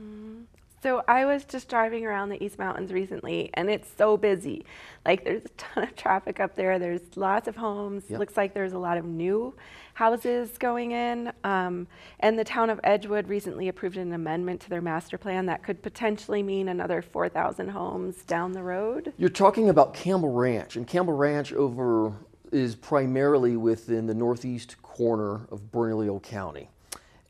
[0.02, 0.42] Mm-hmm.
[0.82, 4.66] So I was just driving around the East Mountains recently, and it's so busy.
[5.06, 6.80] Like there's a ton of traffic up there.
[6.80, 8.06] There's lots of homes.
[8.10, 8.20] Yep.
[8.20, 9.54] Looks like there's a lot of new
[9.94, 11.32] houses going in.
[11.44, 11.86] Um,
[12.20, 15.84] and the town of Edgewood recently approved an amendment to their master plan that could
[15.84, 19.14] potentially mean another 4,000 homes down the road.
[19.18, 22.14] You're talking about Campbell Ranch, and Campbell Ranch over
[22.52, 26.70] is primarily within the northeast corner of Bernalillo County.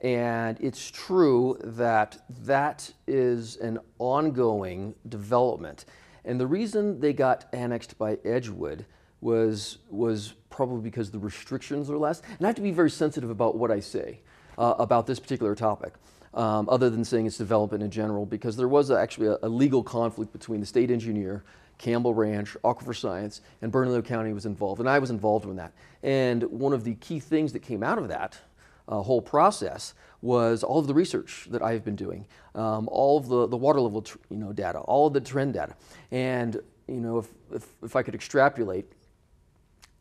[0.01, 5.85] And it's true that that is an ongoing development.
[6.25, 8.85] And the reason they got annexed by Edgewood
[9.21, 12.21] was, was probably because the restrictions are less.
[12.21, 14.19] And I have to be very sensitive about what I say
[14.57, 15.93] uh, about this particular topic,
[16.33, 19.83] um, other than saying it's development in general, because there was actually a, a, legal
[19.83, 21.43] conflict between the state engineer,
[21.77, 24.79] Campbell Ranch, Aquifer Science, and Bernalillo County was involved.
[24.79, 25.73] And I was involved in that.
[26.01, 28.39] And one of the key things that came out of that
[28.87, 33.27] uh, whole process was all of the research that I've been doing, um, all of
[33.27, 35.75] the, the water level you know, data, all of the trend data.
[36.11, 38.85] And you know, if, if, if I could extrapolate,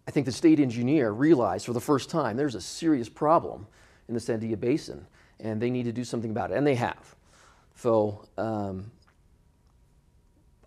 [0.07, 3.67] I think the state engineer realized for the first time there's a serious problem
[4.09, 5.07] in the Sandia Basin
[5.43, 7.17] and they need to do something about it, and they have.
[7.77, 8.91] So um,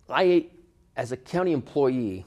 [0.10, 0.48] I,
[0.96, 2.26] as a county employee,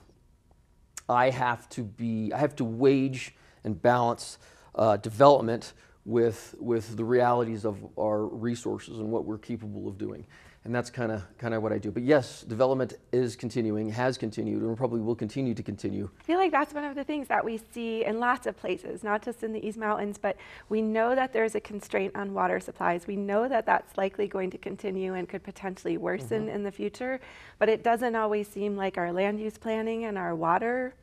[1.09, 4.39] I have to be, I have to wage and balance
[4.77, 5.73] uh, development
[6.05, 10.25] with, with the realities of our resources and what we're capable of doing.
[10.65, 11.93] And that's kind of kind of what I do.
[11.93, 16.11] But yes, development is continuing, has continued, and probably will continue to continue.
[16.19, 19.05] I feel like that's one of the things that we see in lots of places,
[19.05, 20.37] not just in the East Mountains, but
[20.69, 23.07] we know that there's a constraint on water supplies.
[23.07, 26.57] We know that that's likely going to continue and could potentially worsen mm-hmm.
[26.57, 27.21] in the future,
[27.61, 30.95] but it doesn't always seem like our land use planning and our water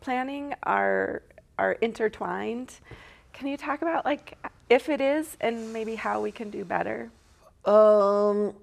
[0.00, 1.22] planning are
[1.58, 2.74] are intertwined.
[3.32, 4.36] Can you talk about like
[4.68, 7.10] if it is and maybe how we can do better?
[7.64, 8.54] Um,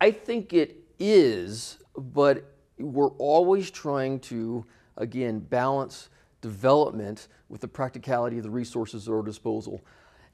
[0.00, 2.44] I think it is, but
[2.78, 4.64] we're always trying to
[4.96, 6.08] again balance
[6.40, 9.82] development with the practicality of the resources at our disposal.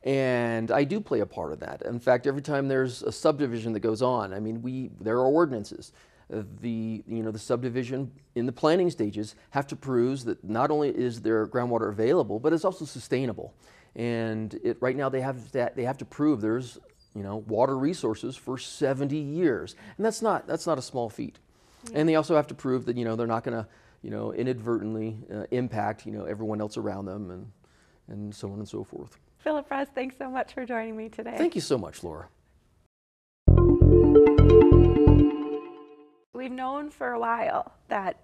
[0.05, 1.83] And I do play a part of that.
[1.83, 5.27] In fact, every time there's a subdivision that goes on, I mean, we there are
[5.27, 5.93] ordinances
[6.33, 10.89] the you know the subdivision in the planning stages have to prove that not only
[10.89, 13.55] is there groundwater available, but it's also sustainable.
[13.95, 16.79] And it, right now they have that they have to prove there's
[17.15, 21.39] you know water resources for 70 years, and that's not that's not a small feat.
[21.91, 21.99] Yeah.
[21.99, 23.69] And they also have to prove that you know they're not going to
[24.03, 27.53] you know inadvertently uh, impact you know everyone else around them and
[28.09, 29.19] and so on and so forth.
[29.39, 31.35] Philip Rust, thanks so much for joining me today.
[31.37, 32.29] Thank you so much, Laura.
[36.43, 38.17] We've known for a while that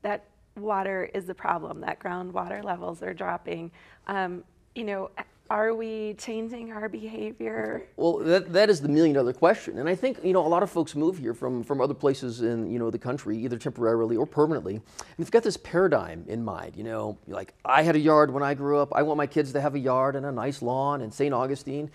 [0.00, 0.24] that
[0.56, 3.70] water is the problem, that groundwater levels are dropping.
[4.06, 4.44] Um,
[4.74, 5.10] you know,
[5.50, 7.82] are we changing our behavior?
[7.96, 9.78] Well, that, that is the million dollar question.
[9.78, 12.40] And I think, you know, a lot of folks move here from, from other places
[12.40, 14.76] in, you know, the country, either temporarily or permanently.
[14.76, 14.82] And
[15.18, 18.54] they've got this paradigm in mind, you know, like I had a yard when I
[18.54, 18.90] grew up.
[18.94, 21.34] I want my kids to have a yard and a nice lawn in St.
[21.34, 21.90] Augustine.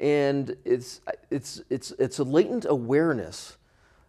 [0.00, 3.57] And it's, it's, it's, it's a latent awareness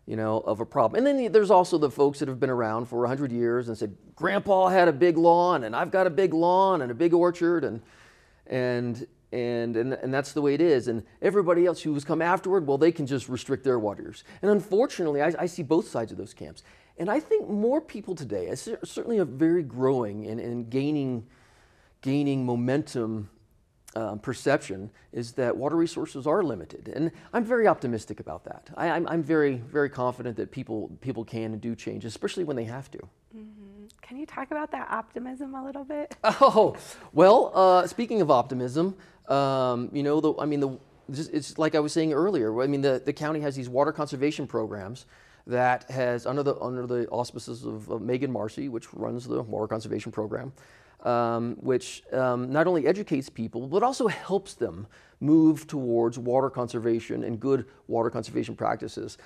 [0.10, 0.98] you know, of a problem.
[0.98, 3.96] And then there's also the folks that have been around for 100 years and said,
[4.16, 7.64] Grandpa had a big lawn, and I've got a big lawn and a big orchard,
[7.64, 7.80] and
[8.48, 10.88] and and and, and that's the way it is.
[10.88, 14.24] And everybody else who has come afterward, well, they can just restrict their water use.
[14.42, 16.64] And unfortunately, I, I see both sides of those camps.
[16.98, 21.28] And I think more people today, certainly a very growing and, and gaining
[22.02, 23.30] gaining momentum
[23.96, 28.70] um, perception is that water resources are limited, and I'm very optimistic about that.
[28.76, 32.66] I, am very, very confident that people people can and do change, especially when they
[32.66, 33.00] have to.
[33.36, 33.86] Mm-hmm.
[34.02, 36.16] Can you talk about that optimism a little bit?
[36.24, 36.76] Oh,
[37.14, 38.96] well, uh, speaking of optimism,
[39.28, 42.62] um, you know, the, I mean, the, it's like I was saying earlier.
[42.62, 45.06] I mean, the, the county has these water conservation programs
[45.48, 49.68] that has under the under the auspices of, of Megan Marcy, which runs the water
[49.68, 50.54] conservation program
[51.04, 54.88] um, which um, not only educates people, but also helps them
[55.20, 59.18] move towards water conservation and good water conservation practices.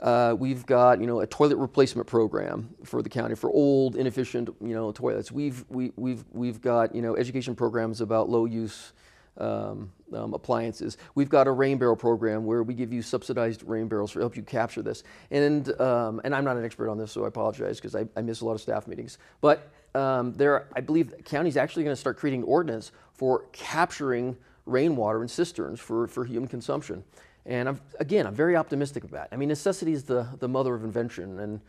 [0.00, 4.48] Uh, we've got you know a toilet replacement program for the county for old inefficient
[4.60, 5.30] you know toilets.
[5.30, 8.92] We've we, we've we've got you know education programs about low use
[9.38, 10.98] um, um, appliances.
[11.14, 14.36] We've got a rain barrel program where we give you subsidized rain barrels to help
[14.36, 15.02] you capture this.
[15.30, 18.22] And um, and I'm not an expert on this, so I apologize because I, I,
[18.22, 19.18] miss a lot of staff meetings.
[19.40, 24.36] But um, there, I believe the county's actually going to start creating ordinance for capturing
[24.66, 27.04] rainwater in cisterns for, for human consumption.
[27.46, 29.28] And I'm, again, I'm very optimistic about it.
[29.32, 31.40] I mean, necessity is the, the mother of invention.
[31.40, 31.60] And,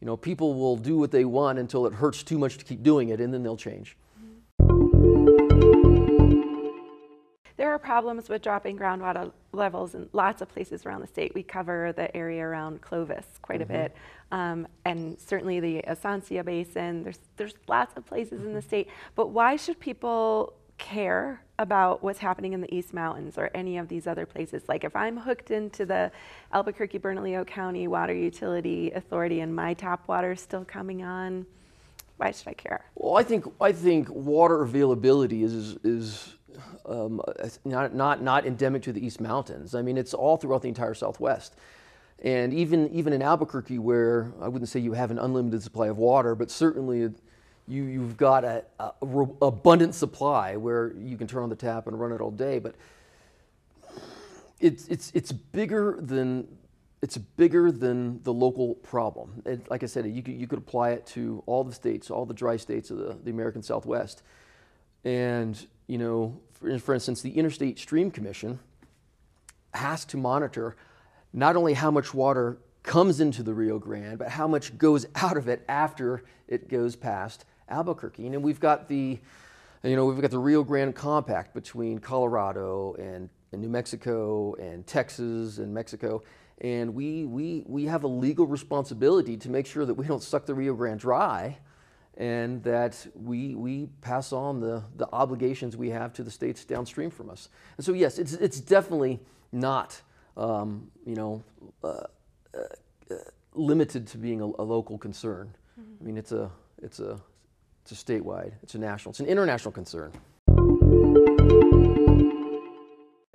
[0.00, 2.82] you know, people will do what they want until it hurts too much to keep
[2.82, 3.96] doing it, and then they'll change.
[7.56, 11.34] There are problems with dropping groundwater levels in lots of places around the state.
[11.34, 13.72] We cover the area around Clovis quite mm-hmm.
[13.72, 13.96] a bit,
[14.32, 17.04] um, and certainly the Estancia Basin.
[17.04, 18.48] There's there's lots of places mm-hmm.
[18.48, 18.68] in the mm-hmm.
[18.68, 18.88] state.
[19.14, 23.88] But why should people care about what's happening in the East Mountains or any of
[23.88, 24.62] these other places.
[24.68, 26.10] Like if I'm hooked into the
[26.52, 31.46] Albuquerque Bernalillo County Water Utility Authority and my tap water is still coming on,
[32.16, 32.84] why should I care?
[32.94, 36.34] Well, I think I think water availability is is
[36.86, 37.20] um,
[37.64, 39.74] not, not, not endemic to the East Mountains.
[39.74, 41.54] I mean, it's all throughout the entire Southwest.
[42.22, 45.98] And even, even in Albuquerque, where I wouldn't say you have an unlimited supply of
[45.98, 47.00] water, but certainly
[47.68, 48.62] you, you've got an
[49.42, 52.58] abundant supply where you can turn on the tap and run it all day.
[52.58, 52.76] But
[54.60, 56.48] it's, it's, it's bigger than
[57.04, 59.42] it's bigger than the local problem.
[59.44, 62.24] It, like I said, you could, you could apply it to all the states, all
[62.24, 64.22] the dry states of the, the American Southwest.
[65.04, 68.58] And you know, for, for instance, the Interstate Stream Commission
[69.72, 70.76] has to monitor
[71.32, 75.36] not only how much water comes into the Rio Grande, but how much goes out
[75.36, 78.26] of it after it goes past Albuquerque.
[78.26, 79.18] And we've got the,
[79.82, 84.86] you know, we've got the Rio Grande Compact between Colorado and, and New Mexico and
[84.86, 86.22] Texas and Mexico.
[86.60, 90.46] And we, we, we have a legal responsibility to make sure that we don't suck
[90.46, 91.58] the Rio Grande dry
[92.16, 97.10] and that we, we pass on the, the obligations we have to the states downstream
[97.10, 97.48] from us.
[97.76, 99.20] And so, yes, it's, it's definitely
[99.52, 100.00] not,
[100.36, 101.42] um, you know,
[101.82, 102.58] uh, uh,
[103.10, 103.14] uh,
[103.54, 105.54] limited to being a, a local concern.
[105.80, 106.02] Mm-hmm.
[106.02, 106.50] I mean, it's a,
[106.82, 107.20] it's, a,
[107.82, 110.12] it's a statewide, it's a national, it's an international concern.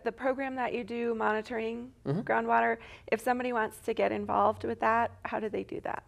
[0.06, 2.22] The program that you do monitoring mm-hmm.
[2.22, 2.78] groundwater,
[3.12, 6.04] if somebody wants to get involved with that, how do they do that?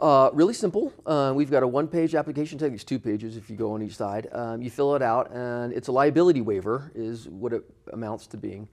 [0.00, 0.92] Uh, really simple.
[1.06, 2.58] Uh, we've got a one-page application.
[2.58, 4.28] It takes two pages if you go on each side.
[4.32, 8.36] Um, you fill it out, and it's a liability waiver, is what it amounts to
[8.36, 8.68] being.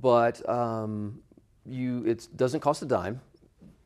[0.00, 1.20] But um,
[1.64, 3.20] you, it doesn't cost a dime.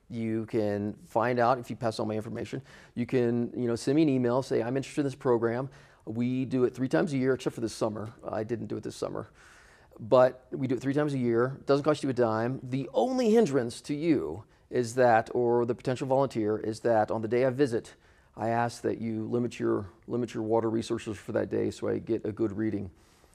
[0.08, 2.62] You can find out if you pass all my information.
[2.94, 5.68] You can, you know, send me an email, say I'm interested in this program.
[6.06, 8.14] We do it three times a year, except for this summer.
[8.26, 9.28] I didn't do it this summer,
[10.00, 11.58] but we do it three times a year.
[11.66, 12.60] Doesn't cost you a dime.
[12.62, 17.28] The only hindrance to you is that, or the potential volunteer, is that on the
[17.28, 17.94] day I visit,
[18.36, 21.98] I ask that you limit your, limit your water resources for that day so I
[21.98, 22.90] get a good reading.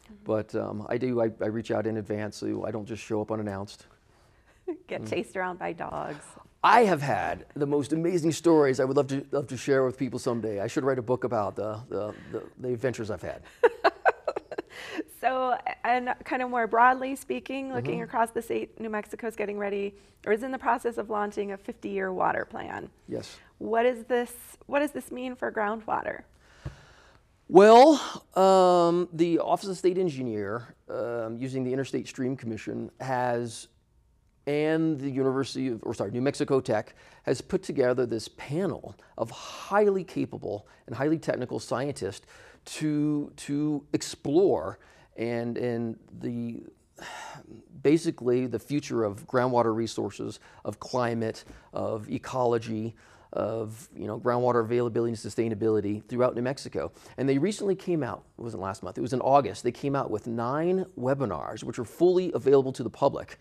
[0.06, 0.16] Mm-hmm.
[0.24, 3.22] But um, I do, I, I, reach out in advance so I don't just show
[3.22, 3.86] up unannounced.
[4.88, 5.10] get mm.
[5.10, 6.24] chased around by dogs.
[6.64, 9.98] I have had the most amazing stories I would love to, love to share with
[9.98, 10.62] people someday.
[10.62, 13.42] I should write a book about the, the, the, the adventures I've had.
[15.22, 18.04] So, and kind of more broadly speaking, looking mm-hmm.
[18.04, 21.54] across the state, New Mexico is getting ready or is in the process of launching
[21.54, 22.90] a 50-year water plan.
[23.08, 23.38] Yes.
[23.60, 24.34] What is this?
[24.66, 26.24] What does this mean for groundwater?
[27.48, 28.02] Well,
[28.36, 33.68] um, the Office of State Engineer, um, using the Interstate Stream Commission, has
[34.46, 39.32] and the University of, or sorry, New Mexico Tech has put together this panel of
[39.32, 42.26] highly capable and highly technical scientists
[42.66, 44.80] to, to explore
[45.18, 46.64] and, and the,
[47.82, 52.96] basically the future of groundwater resources, of climate, of ecology,
[53.34, 56.92] of you know groundwater availability and sustainability throughout New Mexico.
[57.18, 59.96] And they recently came out, it wasn't last month, it was in August, they came
[59.96, 63.40] out with nine webinars which are fully available to the public.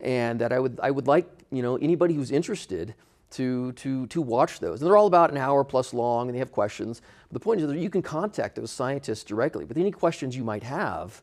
[0.00, 2.94] And that I would I would like, you know, anybody who's interested
[3.30, 4.80] to, to, to watch those.
[4.80, 7.02] And they're all about an hour plus long and they have questions.
[7.28, 10.44] But the point is that you can contact those scientists directly with any questions you
[10.44, 11.22] might have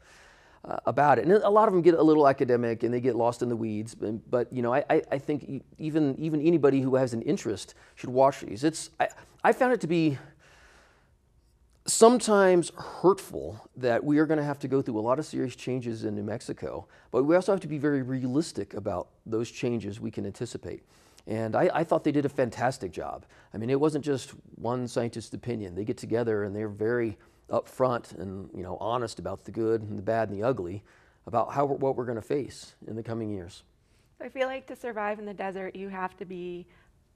[0.65, 1.25] uh, about it.
[1.25, 3.55] And a lot of them get a little academic and they get lost in the
[3.55, 3.95] weeds.
[3.95, 8.09] But, but you know, I, I think even, even anybody who has an interest should
[8.09, 8.63] watch these.
[8.63, 9.07] It's, I,
[9.43, 10.17] I found it to be
[11.85, 15.55] sometimes hurtful that we are going to have to go through a lot of serious
[15.55, 19.99] changes in New Mexico, but we also have to be very realistic about those changes
[19.99, 20.83] we can anticipate.
[21.25, 23.25] And I, I, thought they did a fantastic job.
[23.53, 25.73] I mean, it wasn't just one scientist's opinion.
[25.73, 27.17] They get together and they're very
[27.49, 30.83] upfront and you know honest about the good and the bad and the ugly,
[31.25, 33.63] about how what we're going to face in the coming years.
[34.19, 36.65] I feel like to survive in the desert, you have to be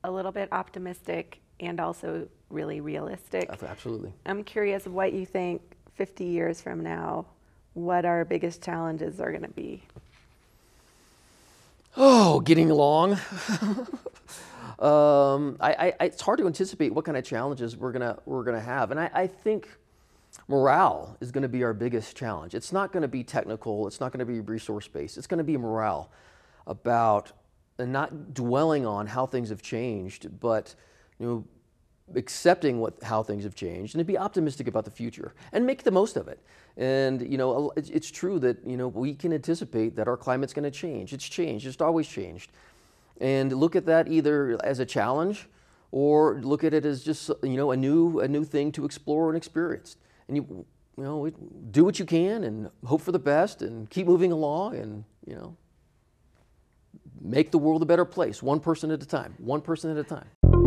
[0.03, 3.49] a little bit optimistic and also really realistic.
[3.49, 4.13] Absolutely.
[4.25, 5.61] I'm curious what you think
[5.95, 7.25] 50 years from now
[7.77, 9.83] what our biggest challenges are going to be?
[11.99, 13.13] Oh, getting along.
[14.79, 18.61] um, I, I, it's hard to anticipate what kind of challenges we're gonna we're gonna
[18.61, 19.67] have, and I, I think
[20.47, 22.53] morale is going to be our biggest challenge.
[22.53, 23.87] It's not going to be technical.
[23.87, 25.17] It's not going to be resource based.
[25.17, 26.11] It's going to be morale
[26.67, 27.31] about
[27.79, 30.75] and not dwelling on how things have changed, but
[31.19, 31.43] you know
[32.15, 35.83] accepting what how things have changed and to be optimistic about the future and make
[35.83, 36.39] the most of it.
[36.77, 40.63] And you know, it's true that you know we can anticipate that our climate's going
[40.63, 41.13] to change.
[41.13, 41.65] It's changed.
[41.65, 42.51] It's always changed.
[43.19, 45.47] And look at that either as a challenge
[45.91, 49.29] or look at it as just you know a new a new thing to explore
[49.29, 49.97] and experience.
[50.27, 50.65] And you
[50.97, 51.29] you know
[51.71, 55.35] do what you can and hope for the best and keep moving along and you
[55.35, 55.55] know
[57.21, 59.33] make the world a better place one person at a time.
[59.39, 60.66] One person at a time.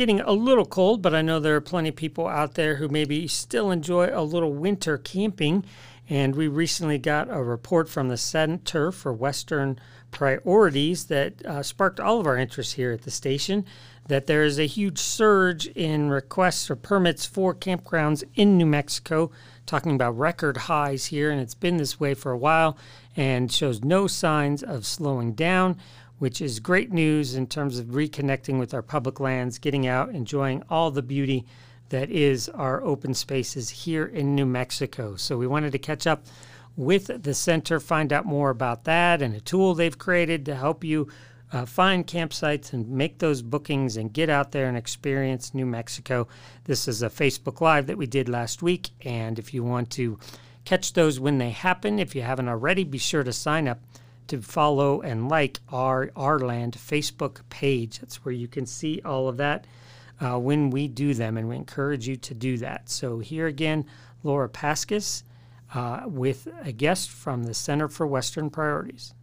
[0.00, 2.88] Getting a little cold, but I know there are plenty of people out there who
[2.88, 5.62] maybe still enjoy a little winter camping.
[6.08, 9.78] And we recently got a report from the Center for Western
[10.10, 13.66] Priorities that uh, sparked all of our interest here at the station
[14.08, 19.30] that there is a huge surge in requests for permits for campgrounds in New Mexico,
[19.66, 21.30] talking about record highs here.
[21.30, 22.78] And it's been this way for a while
[23.18, 25.76] and shows no signs of slowing down
[26.20, 30.62] which is great news in terms of reconnecting with our public lands, getting out, enjoying
[30.68, 31.46] all the beauty
[31.88, 35.16] that is our open spaces here in New Mexico.
[35.16, 36.26] So we wanted to catch up
[36.76, 40.84] with the center, find out more about that and a tool they've created to help
[40.84, 41.08] you
[41.52, 46.28] uh, find campsites and make those bookings and get out there and experience New Mexico.
[46.64, 48.90] This is a Facebook Live that we did last week.
[49.06, 50.18] And if you want to
[50.66, 53.80] catch those when they happen, if you haven't already, be sure to sign up
[54.30, 57.98] to follow and like our Our Land Facebook page.
[57.98, 59.66] That's where you can see all of that
[60.20, 62.88] uh, when we do them, and we encourage you to do that.
[62.88, 63.84] So here again,
[64.22, 65.24] Laura Paskus
[65.74, 69.14] uh, with a guest from the Center for Western Priorities.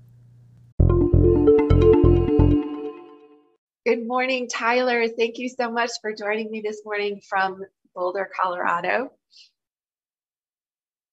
[3.86, 5.08] Good morning, Tyler.
[5.08, 7.64] Thank you so much for joining me this morning from
[7.96, 9.12] Boulder, Colorado.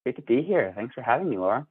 [0.05, 0.73] Great to be here.
[0.75, 1.67] Thanks for having me, Laura.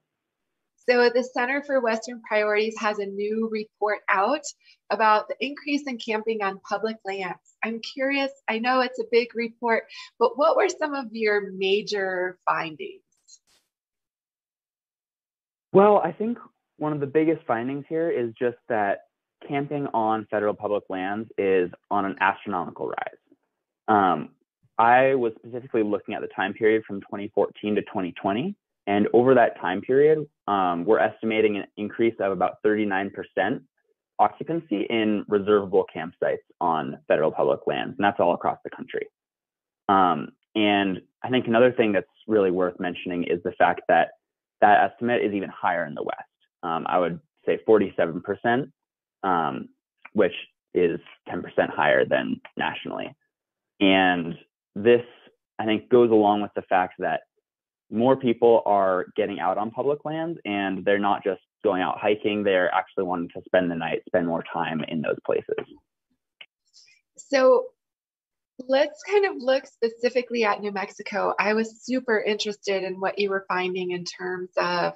[0.89, 4.41] So the Center for Western Priorities has a new report out
[4.89, 7.55] about the increase in camping on public lands.
[7.63, 9.83] I'm curious, I know it's a big report,
[10.19, 13.01] but what were some of your major findings?
[15.71, 16.37] Well, I think
[16.77, 19.05] one of the biggest findings here is just that
[19.47, 23.17] camping on federal public lands is on an astronomical rise.
[23.87, 24.29] Um,
[24.77, 28.55] I was specifically looking at the time period from 2014 to 2020,
[28.87, 33.11] and over that time period, um, we're estimating an increase of about 39%
[34.19, 39.07] occupancy in reservable campsites on federal public lands, and that's all across the country.
[39.89, 44.11] Um, and I think another thing that's really worth mentioning is the fact that
[44.61, 46.29] that estimate is even higher in the West.
[46.61, 48.71] Um, I would say 47%,
[49.23, 49.69] um,
[50.13, 50.33] which
[50.73, 53.13] is 10% higher than nationally.
[53.79, 54.35] And
[54.75, 55.03] this,
[55.59, 57.21] I think, goes along with the fact that
[57.93, 62.43] more people are getting out on public lands and they're not just going out hiking,
[62.43, 65.55] they're actually wanting to spend the night, spend more time in those places.
[67.17, 67.67] So
[68.67, 71.33] let's kind of look specifically at New Mexico.
[71.39, 74.93] I was super interested in what you were finding in terms of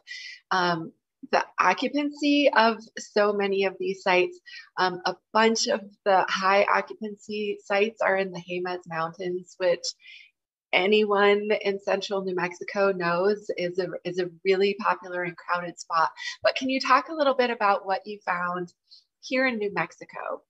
[0.52, 0.92] um,
[1.32, 4.40] the occupancy of so many of these sites.
[4.78, 9.84] Um, a bunch of the high occupancy sites are in the Jemez Mountains, which
[10.78, 16.10] anyone in central New Mexico knows is a, is a really popular and crowded spot.
[16.44, 18.74] But can you talk a little bit about what you found
[19.22, 20.44] here in New Mexico?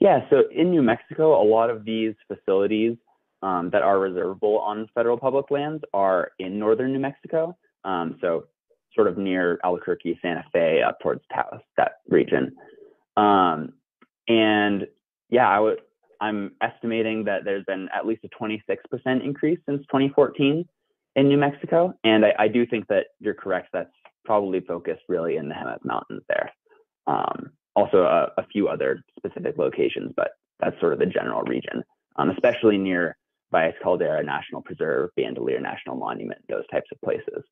[0.00, 2.96] Yeah, so in New Mexico, a lot of these facilities
[3.42, 7.56] um, that are reservable on federal public lands are in northern New Mexico.
[7.84, 8.44] Um, so
[8.94, 12.54] sort of near Albuquerque, Santa Fe, up towards Taos, that region.
[13.16, 13.72] Um,
[14.28, 14.86] and
[15.30, 15.78] yeah, I would
[16.20, 20.64] I'm estimating that there's been at least a 26% increase since 2014
[21.16, 21.94] in New Mexico.
[22.04, 23.68] And I, I do think that you're correct.
[23.72, 23.90] That's
[24.24, 26.52] probably focused really in the Jemez Mountains there.
[27.06, 31.84] Um, also, a, a, few other specific locations, but that's sort of the general region,
[32.16, 33.16] um, especially near
[33.52, 37.44] Valles Caldera National Preserve, Bandelier National Monument, those types of places.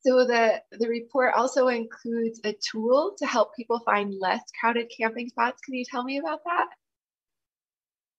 [0.00, 5.28] So the, the report also includes a tool to help people find less crowded camping
[5.28, 5.60] spots.
[5.64, 6.66] Can you tell me about that?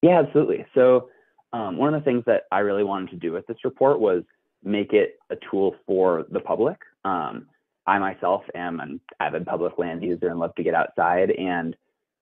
[0.01, 0.65] Yeah, absolutely.
[0.73, 1.09] So
[1.53, 4.23] um, one of the things that I really wanted to do with this report was
[4.63, 6.77] make it a tool for the public.
[7.05, 7.47] Um,
[7.87, 11.31] I myself am an avid public land user and love to get outside.
[11.31, 11.75] And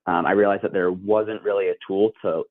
[0.06, 2.44] um, I realized that there wasn't really a tool to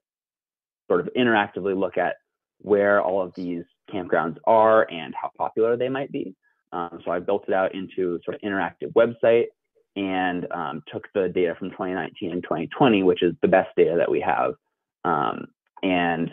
[0.87, 2.17] sort of interactively look at
[2.59, 6.35] where all of these campgrounds are and how popular they might be.
[6.71, 9.45] Um, so I built it out into sort of interactive website
[9.95, 14.11] and um, took the data from 2019 and 2020, which is the best data that
[14.11, 14.53] we have,
[15.07, 15.47] um,
[15.81, 16.31] and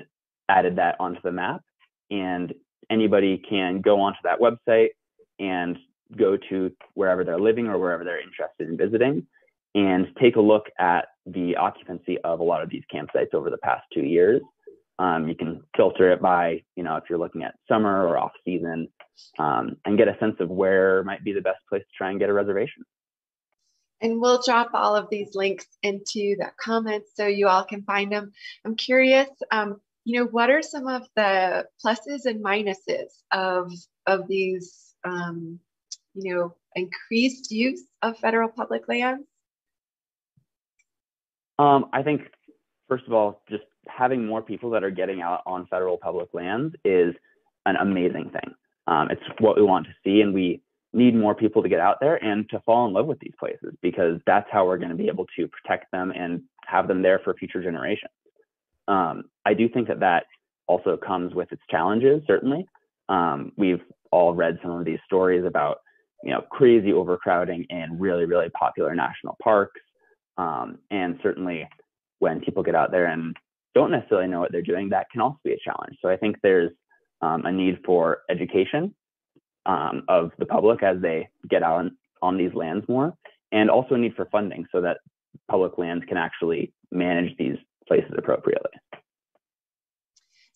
[0.48, 1.62] added that onto the map.
[2.10, 2.52] And
[2.90, 4.90] anybody can go onto that website
[5.38, 5.78] and
[6.16, 9.26] go to wherever they're living or wherever they're interested in visiting
[9.74, 13.58] and take a look at the occupancy of a lot of these campsites over the
[13.58, 14.42] past two years.
[14.98, 18.30] Um, you can filter it by, you know, if you're looking at summer or off
[18.44, 18.88] season,
[19.38, 22.20] um, and get a sense of where might be the best place to try and
[22.20, 22.84] get a reservation.
[24.00, 28.12] And we'll drop all of these links into the comments so you all can find
[28.12, 28.32] them.
[28.64, 33.72] I'm curious, um, you know, what are some of the pluses and minuses of
[34.06, 35.58] of these, um,
[36.14, 39.26] you know, increased use of federal public lands?
[41.58, 42.22] Um, I think,
[42.88, 46.74] first of all, just having more people that are getting out on federal public lands
[46.84, 47.14] is
[47.64, 48.54] an amazing thing.
[48.86, 50.60] Um, it's what we want to see, and we
[50.94, 53.74] need more people to get out there and to fall in love with these places
[53.82, 57.20] because that's how we're going to be able to protect them and have them there
[57.22, 58.12] for future generations.
[58.86, 60.24] Um, I do think that that
[60.66, 62.22] also comes with its challenges.
[62.26, 62.66] Certainly,
[63.08, 63.82] um, we've
[64.12, 65.78] all read some of these stories about
[66.22, 69.80] you know crazy overcrowding in really really popular national parks,
[70.38, 71.68] um, and certainly
[72.20, 73.36] when people get out there and
[73.74, 75.96] don't necessarily know what they're doing, that can also be a challenge.
[76.00, 76.70] So I think there's
[77.20, 78.94] um, a need for education
[79.66, 83.14] um, of the public as they get out on, on these lands more,
[83.52, 84.98] and also a need for funding so that
[85.50, 87.56] public lands can actually manage these
[87.86, 88.70] places appropriately.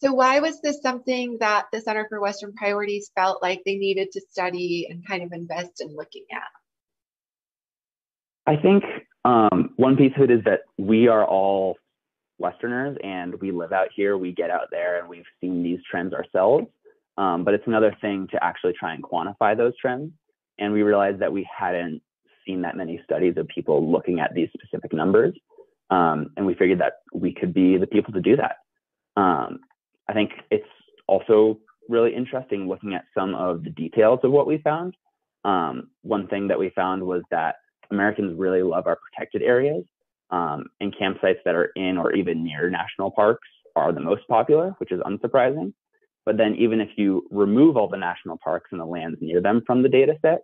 [0.00, 4.12] So, why was this something that the Center for Western Priorities felt like they needed
[4.12, 6.48] to study and kind of invest in looking at?
[8.46, 8.84] I think
[9.24, 11.76] um, one piece of it is that we are all
[12.38, 16.14] Westerners and we live out here, we get out there and we've seen these trends
[16.14, 16.66] ourselves.
[17.18, 20.12] Um, but it's another thing to actually try and quantify those trends.
[20.58, 22.00] And we realized that we hadn't
[22.46, 25.34] seen that many studies of people looking at these specific numbers.
[25.90, 28.56] Um, and we figured that we could be the people to do that.
[29.20, 29.60] Um,
[30.08, 30.64] I think it's
[31.08, 31.58] also
[31.88, 34.94] really interesting looking at some of the details of what we found.
[35.44, 37.56] Um, one thing that we found was that
[37.90, 39.84] Americans really love our protected areas,
[40.30, 44.74] um, and campsites that are in or even near national parks are the most popular,
[44.78, 45.72] which is unsurprising.
[46.28, 49.62] But then, even if you remove all the national parks and the lands near them
[49.66, 50.40] from the data set,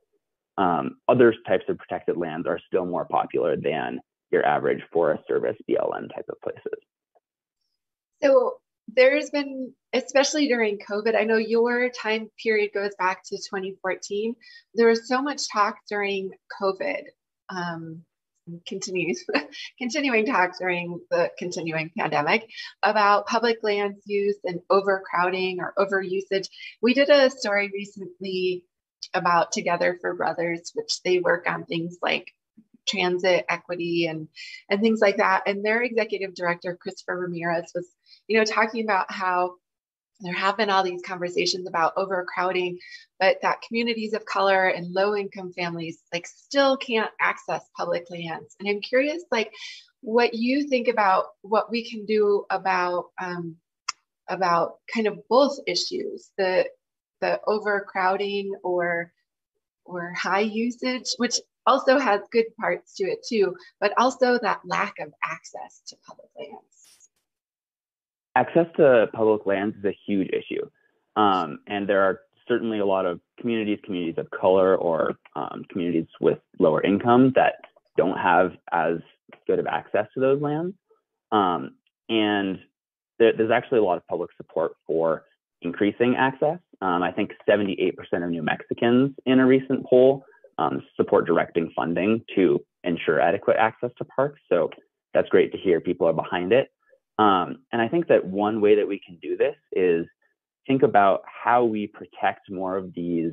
[0.57, 5.59] um, other types of protected lands are still more popular than your average Forest Service
[5.69, 6.81] BLM type of places.
[8.23, 8.55] So,
[8.89, 14.35] there's been, especially during COVID, I know your time period goes back to 2014.
[14.73, 16.31] There was so much talk during
[16.63, 17.03] COVID
[17.51, 18.03] um,
[18.67, 19.25] continues
[19.79, 22.49] continuing talks during the continuing pandemic
[22.83, 26.49] about public lands use and overcrowding or overusage.
[26.83, 28.65] We did a story recently
[29.13, 32.33] about Together for Brothers, which they work on things like
[32.87, 34.29] transit equity and
[34.69, 35.45] and things like that.
[35.47, 37.89] And their executive director, Christopher Ramirez, was,
[38.29, 39.55] you know, talking about how
[40.21, 42.79] there have been all these conversations about overcrowding
[43.19, 48.57] but that communities of color and low income families like still can't access public lands.
[48.59, 49.53] And i'm curious like
[50.01, 53.57] what you think about what we can do about um,
[54.29, 56.67] about kind of both issues the
[57.21, 59.13] the overcrowding or
[59.85, 64.99] or high usage which also has good parts to it too but also that lack
[65.01, 66.84] of access to public lands
[68.37, 70.69] access to public lands is a huge issue.
[71.17, 76.07] Um, and there are certainly a lot of communities, communities of color, or um, communities
[76.21, 77.55] with lower income that
[77.97, 78.97] don't have as
[79.47, 80.75] good of access to those lands.
[81.33, 81.77] Um,
[82.09, 82.59] and
[83.19, 85.25] there, there's actually a lot of public support for
[85.63, 86.59] increasing access.
[86.83, 90.25] Um, I think 78% of New Mexicans in a recent poll
[90.59, 94.41] um, support directing funding to ensure adequate access to parks.
[94.49, 94.71] So
[95.15, 96.71] that's great to hear people are behind it.
[97.19, 100.07] Um, and I think that one way that we can do this is
[100.67, 103.33] think about how we protect more of these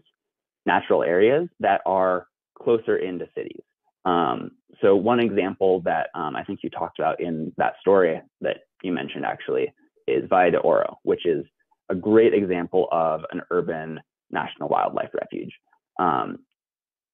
[0.66, 2.28] natural areas that are
[2.62, 3.64] closer into cities.
[4.06, 4.52] Um,
[4.82, 8.92] so one example that um, I think you talked about in that story that you
[8.92, 9.74] mentioned actually
[10.08, 11.46] is Valle de Oro, which is
[11.90, 14.00] a great example of an urban
[14.32, 15.52] national wildlife refuge.
[16.00, 16.40] Um,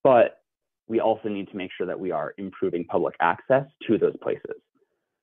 [0.04, 0.38] but
[0.88, 4.56] we also need to make sure that we are improving public access to those places.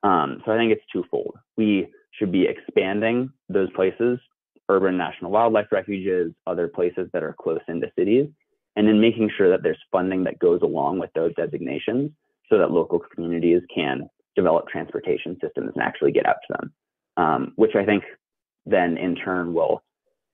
[0.04, 1.34] Um, so I think it's twofold.
[1.56, 4.20] We should be expanding those places,
[4.68, 8.28] urban national wildlife refuges, other places that are close into cities,
[8.76, 12.10] and then making sure that there's funding that goes along with those designations
[12.50, 16.72] so that local communities can develop transportation systems and actually get out to them,
[17.16, 18.04] um, which I think
[18.66, 19.82] then in turn will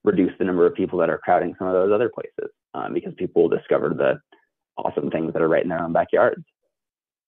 [0.03, 3.13] reduce the number of people that are crowding some of those other places um, because
[3.17, 4.19] people will discover the
[4.77, 6.43] awesome things that are right in their own backyards.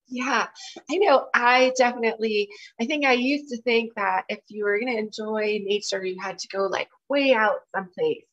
[0.07, 0.47] Yeah,
[0.91, 1.27] I know.
[1.33, 2.49] I definitely,
[2.79, 6.19] I think I used to think that if you were going to enjoy nature, you
[6.21, 8.25] had to go like way out someplace.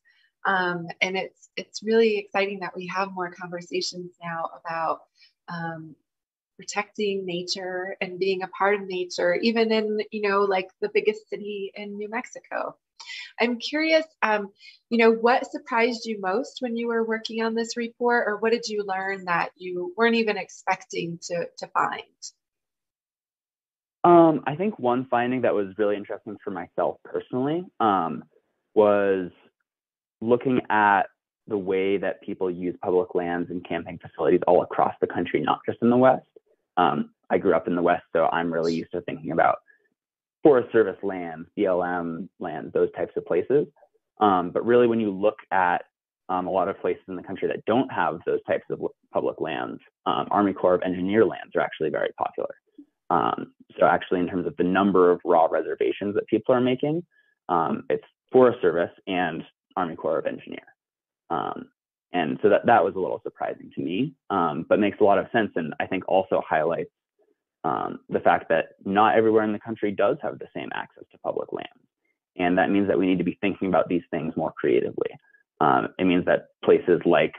[0.46, 5.00] Um, and it's it's really exciting that we have more conversations now about
[5.48, 5.94] um,
[6.60, 11.28] protecting nature and being a part of nature, even in you know like the biggest
[11.30, 12.76] city in New Mexico.
[13.40, 14.50] I'm curious, um,
[14.90, 18.52] you know, what surprised you most when you were working on this report, or what
[18.52, 22.02] did you learn that you weren't even expecting to, to find?
[24.04, 28.24] Um, I think one finding that was really interesting for myself personally um,
[28.74, 29.30] was
[30.20, 31.04] looking at
[31.50, 35.58] the way that people use public lands and camping facilities all across the country, not
[35.66, 36.24] just in the West.
[36.80, 39.58] Um, I grew up in the West, so I'm really used to thinking about
[40.42, 43.66] Forest Service lands, BLM lands, those types of places.
[44.20, 45.82] Um, but really, when you look at
[46.28, 48.80] um, a lot of places in the country that don't have those types of
[49.12, 52.54] public lands, um, Army Corps of Engineer lands are actually very popular.
[53.10, 57.02] Um, so, actually, in terms of the number of raw reservations that people are making,
[57.48, 59.42] um, it's Forest Service and
[59.76, 60.64] Army Corps of Engineer.
[61.28, 61.68] Um,
[62.12, 65.26] and so that, that was a little surprising to me, but makes a lot of
[65.32, 66.90] sense and I think also highlights
[67.64, 71.18] um, the fact that not everywhere in the country does have the same access to
[71.18, 71.68] public land,
[72.36, 75.10] And that means that we need to be thinking about these things more creatively.
[75.60, 77.34] Um, it means that places like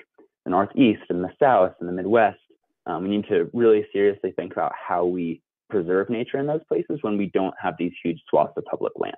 [0.45, 2.37] the Northeast and the South and the Midwest,
[2.85, 6.99] um, we need to really seriously think about how we preserve nature in those places
[7.01, 9.15] when we don't have these huge swaths of public land.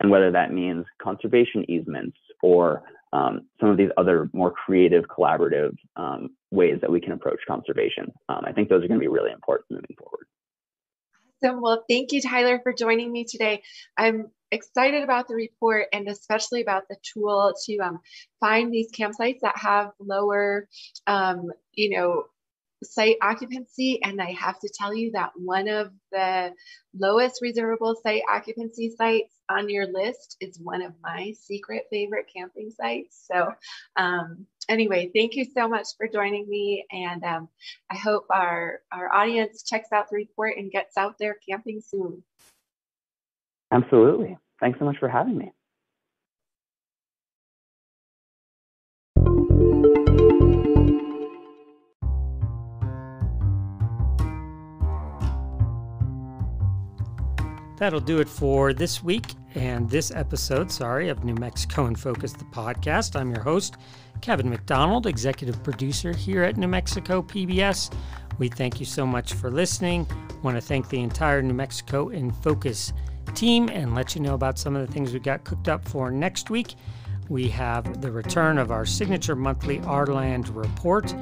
[0.00, 2.82] And whether that means conservation easements or
[3.12, 8.12] um, some of these other more creative, collaborative um, ways that we can approach conservation.
[8.28, 10.26] Um, I think those are going to be really important moving forward.
[11.42, 11.60] Awesome.
[11.60, 13.62] Well, thank you, Tyler, for joining me today.
[13.96, 18.00] I'm excited about the report and especially about the tool to um,
[18.38, 20.68] find these campsites that have lower,
[21.06, 22.24] um, you know,
[22.82, 24.02] site occupancy.
[24.02, 26.52] And I have to tell you that one of the
[26.94, 32.70] lowest reservable site occupancy sites on your list is one of my secret favorite camping
[32.70, 33.26] sites.
[33.30, 33.52] So,
[33.96, 36.86] um, anyway, thank you so much for joining me.
[36.90, 37.48] And um,
[37.90, 42.22] I hope our, our audience checks out the report and gets out there camping soon.
[43.70, 44.36] Absolutely.
[44.60, 45.52] Thanks so much for having me.
[57.82, 62.32] That'll do it for this week and this episode, sorry, of New Mexico in Focus,
[62.32, 63.18] the podcast.
[63.18, 63.76] I'm your host,
[64.20, 67.92] Kevin McDonald, executive producer here at New Mexico PBS.
[68.38, 70.06] We thank you so much for listening.
[70.44, 72.92] Want to thank the entire New Mexico in Focus
[73.34, 76.12] team and let you know about some of the things we've got cooked up for
[76.12, 76.76] next week.
[77.28, 81.12] We have the return of our signature monthly Our Land report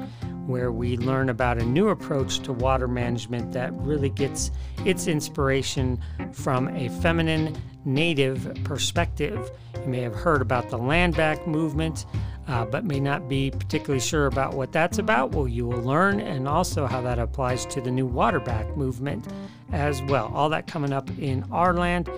[0.51, 4.51] where we learn about a new approach to water management that really gets
[4.85, 5.97] its inspiration
[6.33, 9.49] from a feminine native perspective.
[9.81, 12.05] You may have heard about the land back movement,
[12.47, 15.31] uh, but may not be particularly sure about what that's about.
[15.31, 19.25] Well, you will learn and also how that applies to the new water back movement
[19.71, 20.31] as well.
[20.33, 22.09] All that coming up in our land.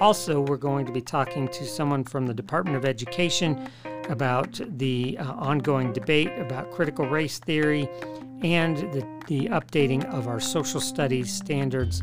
[0.00, 3.68] Also, we're going to be talking to someone from the Department of Education
[4.08, 7.88] about the uh, ongoing debate about critical race theory
[8.42, 12.02] and the, the updating of our social studies standards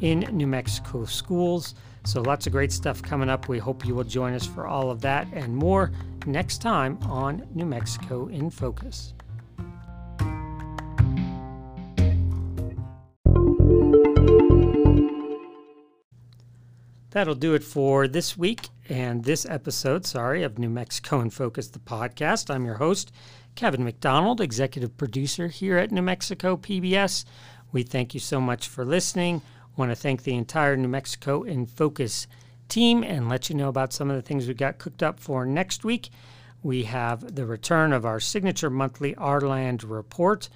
[0.00, 1.74] in New Mexico schools.
[2.04, 3.48] So, lots of great stuff coming up.
[3.48, 5.90] We hope you will join us for all of that and more
[6.26, 9.14] next time on New Mexico in Focus.
[17.10, 21.68] That'll do it for this week and this episode, sorry, of New Mexico in Focus,
[21.68, 22.52] the podcast.
[22.52, 23.12] I'm your host,
[23.54, 27.24] Kevin McDonald, executive producer here at New Mexico PBS.
[27.70, 29.42] We thank you so much for listening.
[29.76, 32.26] Want to thank the entire New Mexico in Focus
[32.68, 35.44] team and let you know about some of the things we've got cooked up for
[35.44, 36.08] next week.
[36.62, 40.48] We have the return of our signature monthly Our Land report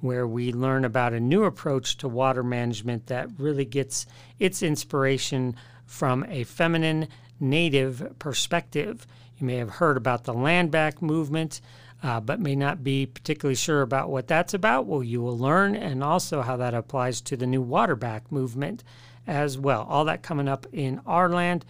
[0.00, 4.06] where we learn about a new approach to water management that really gets
[4.38, 7.08] its inspiration from a feminine
[7.40, 9.06] native perspective.
[9.38, 11.60] You may have heard about the land back movement,
[12.02, 14.86] uh, but may not be particularly sure about what that's about.
[14.86, 18.84] Well, you will learn and also how that applies to the new water back movement
[19.26, 19.86] as well.
[19.88, 21.64] All that coming up in our land.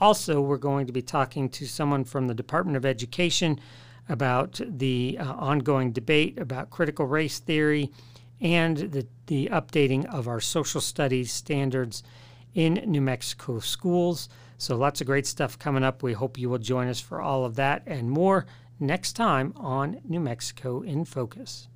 [0.00, 3.60] Also, we're going to be talking to someone from the Department of Education
[4.08, 7.90] about the uh, ongoing debate about critical race theory
[8.40, 12.02] and the, the updating of our social studies standards
[12.54, 14.28] in New Mexico schools.
[14.58, 16.02] So, lots of great stuff coming up.
[16.02, 18.46] We hope you will join us for all of that and more
[18.80, 21.68] next time on New Mexico in Focus.